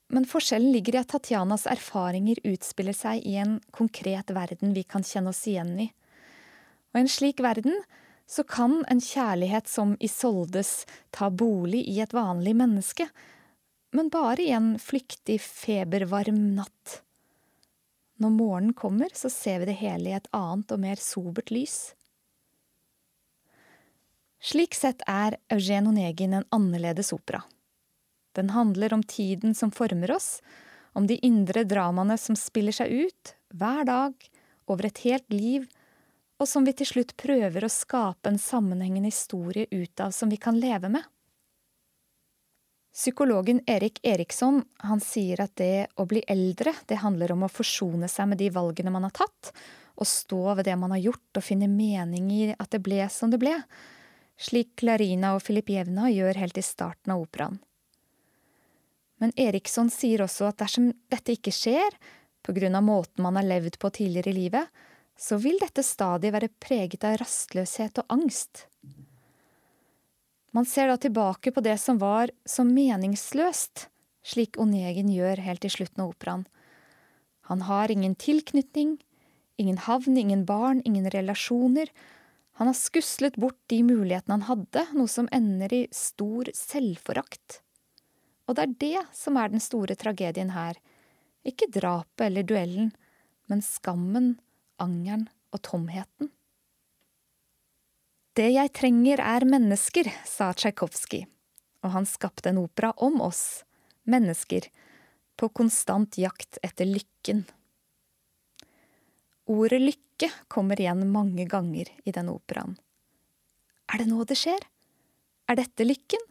men 0.09 0.25
forskjellen 0.25 0.71
ligger 0.73 0.95
i 0.95 1.01
at 1.03 1.11
Tatjanas 1.13 1.67
erfaringer 1.69 2.41
utspiller 2.49 2.95
seg 2.97 3.21
i 3.29 3.35
en 3.37 3.59
konkret 3.75 4.31
verden 4.33 4.73
vi 4.73 4.83
kan 4.83 5.05
kjenne 5.05 5.33
oss 5.33 5.43
igjen 5.47 5.75
i. 5.85 5.89
Og 6.89 6.97
i 6.99 7.03
en 7.03 7.11
slik 7.11 7.43
verden 7.45 7.77
så 8.29 8.45
kan 8.45 8.79
en 8.89 9.01
kjærlighet 9.01 9.69
som 9.69 9.95
Isoldes 10.01 10.87
ta 11.13 11.29
bolig 11.29 11.83
i 11.89 11.99
et 12.01 12.13
vanlig 12.13 12.55
menneske, 12.57 13.09
men 13.93 14.09
bare 14.13 14.41
i 14.43 14.51
en 14.53 14.75
flyktig, 14.81 15.39
febervarm 15.41 16.41
natt. 16.57 16.99
Når 18.19 18.33
morgenen 18.33 18.73
kommer, 18.77 19.13
så 19.13 19.31
ser 19.33 19.61
vi 19.61 19.69
det 19.69 19.79
hele 19.79 20.11
i 20.11 20.17
et 20.17 20.27
annet 20.35 20.73
og 20.73 20.81
mer 20.83 21.01
sobert 21.01 21.53
lys. 21.53 21.93
Slik 24.39 24.75
sett 24.77 25.01
er 25.09 25.37
Eugen 25.51 25.89
Onegin 25.89 26.35
en 26.37 26.49
annerledes 26.55 27.13
opera. 27.15 27.41
Den 28.39 28.53
handler 28.55 28.95
om 28.95 29.03
tiden 29.03 29.55
som 29.55 29.71
former 29.75 30.15
oss, 30.15 30.39
om 30.95 31.07
de 31.07 31.19
indre 31.25 31.65
dramaene 31.67 32.17
som 32.17 32.37
spiller 32.39 32.75
seg 32.75 32.91
ut, 32.91 33.35
hver 33.51 33.83
dag, 33.85 34.15
over 34.69 34.87
et 34.87 35.03
helt 35.03 35.27
liv, 35.33 35.67
og 36.39 36.47
som 36.47 36.63
vi 36.63 36.73
til 36.79 36.87
slutt 36.87 37.15
prøver 37.19 37.65
å 37.65 37.71
skape 37.71 38.31
en 38.31 38.39
sammenhengende 38.39 39.11
historie 39.11 39.67
ut 39.71 39.99
av 39.99 40.15
som 40.15 40.31
vi 40.31 40.39
kan 40.39 40.59
leve 40.59 40.91
med. 40.93 41.03
Psykologen 42.95 43.61
Erik 43.69 43.99
Eriksson 44.03 44.63
han 44.87 44.99
sier 45.03 45.43
at 45.43 45.53
det 45.59 45.89
å 45.99 46.07
bli 46.09 46.23
eldre 46.27 46.73
det 46.89 47.03
handler 47.03 47.35
om 47.35 47.45
å 47.45 47.51
forsone 47.51 48.09
seg 48.11 48.31
med 48.31 48.41
de 48.41 48.49
valgene 48.55 48.91
man 48.91 49.05
har 49.07 49.15
tatt, 49.19 49.51
og 49.99 50.07
stå 50.07 50.55
ved 50.57 50.67
det 50.67 50.75
man 50.79 50.95
har 50.95 51.03
gjort 51.03 51.39
og 51.39 51.45
finne 51.45 51.69
mening 51.71 52.31
i 52.33 52.43
at 52.55 52.71
det 52.71 52.81
ble 52.83 53.03
som 53.13 53.31
det 53.31 53.39
ble, 53.41 53.53
slik 54.39 54.77
Clarina 54.79 55.35
og 55.35 55.43
Filip 55.43 55.69
Jevna 55.71 56.07
gjør 56.11 56.39
helt 56.39 56.59
i 56.59 56.65
starten 56.65 57.13
av 57.13 57.27
operaen. 57.27 57.59
Men 59.19 59.33
Eriksson 59.35 59.91
sier 59.91 60.23
også 60.23 60.47
at 60.49 60.61
dersom 60.61 60.91
dette 61.11 61.35
ikke 61.35 61.53
skjer, 61.53 61.95
av 62.49 62.83
måten 62.83 63.21
man 63.21 63.35
har 63.35 63.45
levd 63.45 63.77
på 63.77 63.91
tidligere 63.93 64.31
i 64.31 64.37
livet, 64.37 64.67
så 65.19 65.37
vil 65.37 65.59
dette 65.59 65.83
stadig 65.83 66.31
være 66.31 66.49
preget 66.63 67.03
av 67.03 67.19
rastløshet 67.19 67.99
og 67.99 68.15
angst. 68.15 68.65
Man 70.55 70.65
ser 70.65 70.87
da 70.89 70.97
tilbake 70.97 71.51
på 71.51 71.61
det 71.61 71.75
som 71.77 71.99
var 72.01 72.31
så 72.47 72.63
meningsløst, 72.65 73.89
slik 74.25 74.57
Onegin 74.57 75.11
gjør 75.11 75.43
helt 75.45 75.61
til 75.61 75.75
slutten 75.75 76.03
av 76.03 76.15
operaen. 76.15 76.47
Han 77.51 77.65
har 77.67 77.91
ingen 77.91 78.15
tilknytning, 78.15 78.97
ingen 79.57 79.77
havn, 79.85 80.17
ingen 80.17 80.45
barn, 80.45 80.81
ingen 80.85 81.09
relasjoner. 81.11 81.91
Han 82.57 82.71
har 82.71 82.77
skuslet 82.77 83.37
bort 83.37 83.59
de 83.69 83.83
mulighetene 83.83 84.39
han 84.39 84.47
hadde, 84.49 84.85
noe 84.95 85.11
som 85.11 85.29
ender 85.35 85.73
i 85.73 85.83
stor 85.95 86.49
selvforakt. 86.55 87.61
Og 88.49 88.57
det 88.57 88.65
er 88.65 88.77
det 88.81 89.01
som 89.13 89.37
er 89.37 89.51
den 89.53 89.61
store 89.61 89.93
tragedien 89.99 90.55
her, 90.55 90.73
ikke 91.45 91.69
drapet 91.69 92.25
eller 92.25 92.47
duellen, 92.49 92.89
men 93.45 93.61
skammen 93.61 94.39
angeren 94.81 95.27
og 95.53 95.61
tomheten. 95.67 96.31
Det 98.33 98.47
jeg 98.49 98.71
trenger 98.73 99.21
er 99.21 99.45
mennesker, 99.45 100.09
sa 100.25 100.49
Tsjajkovskij, 100.55 101.27
og 101.85 101.93
han 101.93 102.07
skapte 102.09 102.49
en 102.49 102.61
opera 102.63 102.91
om 102.97 103.21
oss, 103.21 103.61
mennesker, 104.09 104.65
på 105.37 105.49
konstant 105.55 106.17
jakt 106.19 106.57
etter 106.65 106.89
lykken. 106.89 107.45
Ordet 109.49 109.81
lykke 109.81 110.29
kommer 110.51 110.79
igjen 110.79 111.05
mange 111.13 111.45
ganger 111.49 111.89
i 112.05 112.13
denne 112.15 112.33
operaen. 112.35 112.75
Er 113.89 114.01
det 114.01 114.09
nå 114.09 114.25
det 114.29 114.37
skjer? 114.37 114.65
Er 115.49 115.57
dette 115.57 115.85
lykken? 115.85 116.21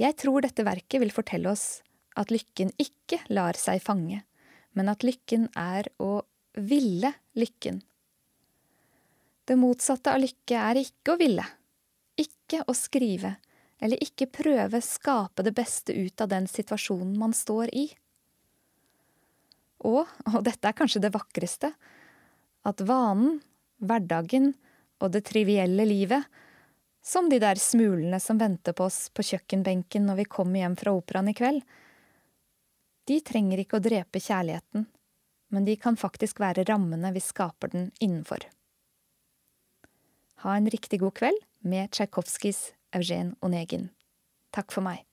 Jeg 0.00 0.16
tror 0.16 0.40
dette 0.40 0.64
verket 0.64 1.02
vil 1.02 1.12
fortelle 1.12 1.50
oss 1.52 1.82
at 2.18 2.32
lykken 2.32 2.72
ikke 2.80 3.20
lar 3.28 3.58
seg 3.60 3.82
fange, 3.84 4.22
men 4.72 4.88
at 4.88 5.04
lykken 5.04 5.50
er 5.58 5.90
å 6.00 6.22
ville 6.56 7.12
lykken. 7.36 7.82
Det 9.44 9.58
motsatte 9.58 10.14
av 10.14 10.22
lykke 10.22 10.56
er 10.56 10.80
ikke 10.80 11.14
å 11.14 11.20
ville, 11.20 11.44
ikke 12.16 12.62
å 12.70 12.74
skrive, 12.76 13.34
eller 13.80 14.00
ikke 14.04 14.30
prøve 14.30 14.80
skape 14.84 15.44
det 15.44 15.52
beste 15.56 15.92
ut 15.96 16.20
av 16.22 16.30
den 16.32 16.48
situasjonen 16.48 17.16
man 17.20 17.36
står 17.36 17.72
i. 17.76 17.86
Og, 19.84 20.04
og 20.32 20.40
dette 20.46 20.70
er 20.70 20.76
kanskje 20.76 21.04
det 21.04 21.12
vakreste, 21.12 21.74
at 22.64 22.84
vanen, 22.84 23.40
hverdagen 23.80 24.52
og 25.00 25.12
det 25.14 25.24
trivielle 25.28 25.86
livet, 25.88 26.24
som 27.02 27.28
de 27.30 27.38
der 27.42 27.60
smulene 27.60 28.20
som 28.20 28.38
venter 28.38 28.76
på 28.76 28.86
oss 28.86 29.08
på 29.14 29.24
kjøkkenbenken 29.24 30.06
når 30.06 30.20
vi 30.20 30.30
kommer 30.36 30.62
hjem 30.62 30.76
fra 30.80 30.94
operaen 30.96 31.30
i 31.32 31.36
kveld, 31.36 31.60
de 33.08 33.18
trenger 33.26 33.62
ikke 33.62 33.80
å 33.80 33.84
drepe 33.84 34.22
kjærligheten, 34.22 34.86
men 35.50 35.66
de 35.66 35.76
kan 35.80 35.98
faktisk 35.98 36.42
være 36.42 36.66
rammene 36.68 37.12
vi 37.16 37.22
skaper 37.24 37.72
den 37.72 37.90
innenfor. 37.98 38.44
Ha 40.44 40.56
en 40.56 40.70
riktig 40.72 41.00
god 41.02 41.16
kveld 41.18 41.40
med 41.66 41.90
Tsjajkovskijs 41.92 42.70
Eugen 42.96 43.34
Onegin. 43.44 43.90
Takk 44.54 44.72
for 44.72 44.84
meg. 44.86 45.09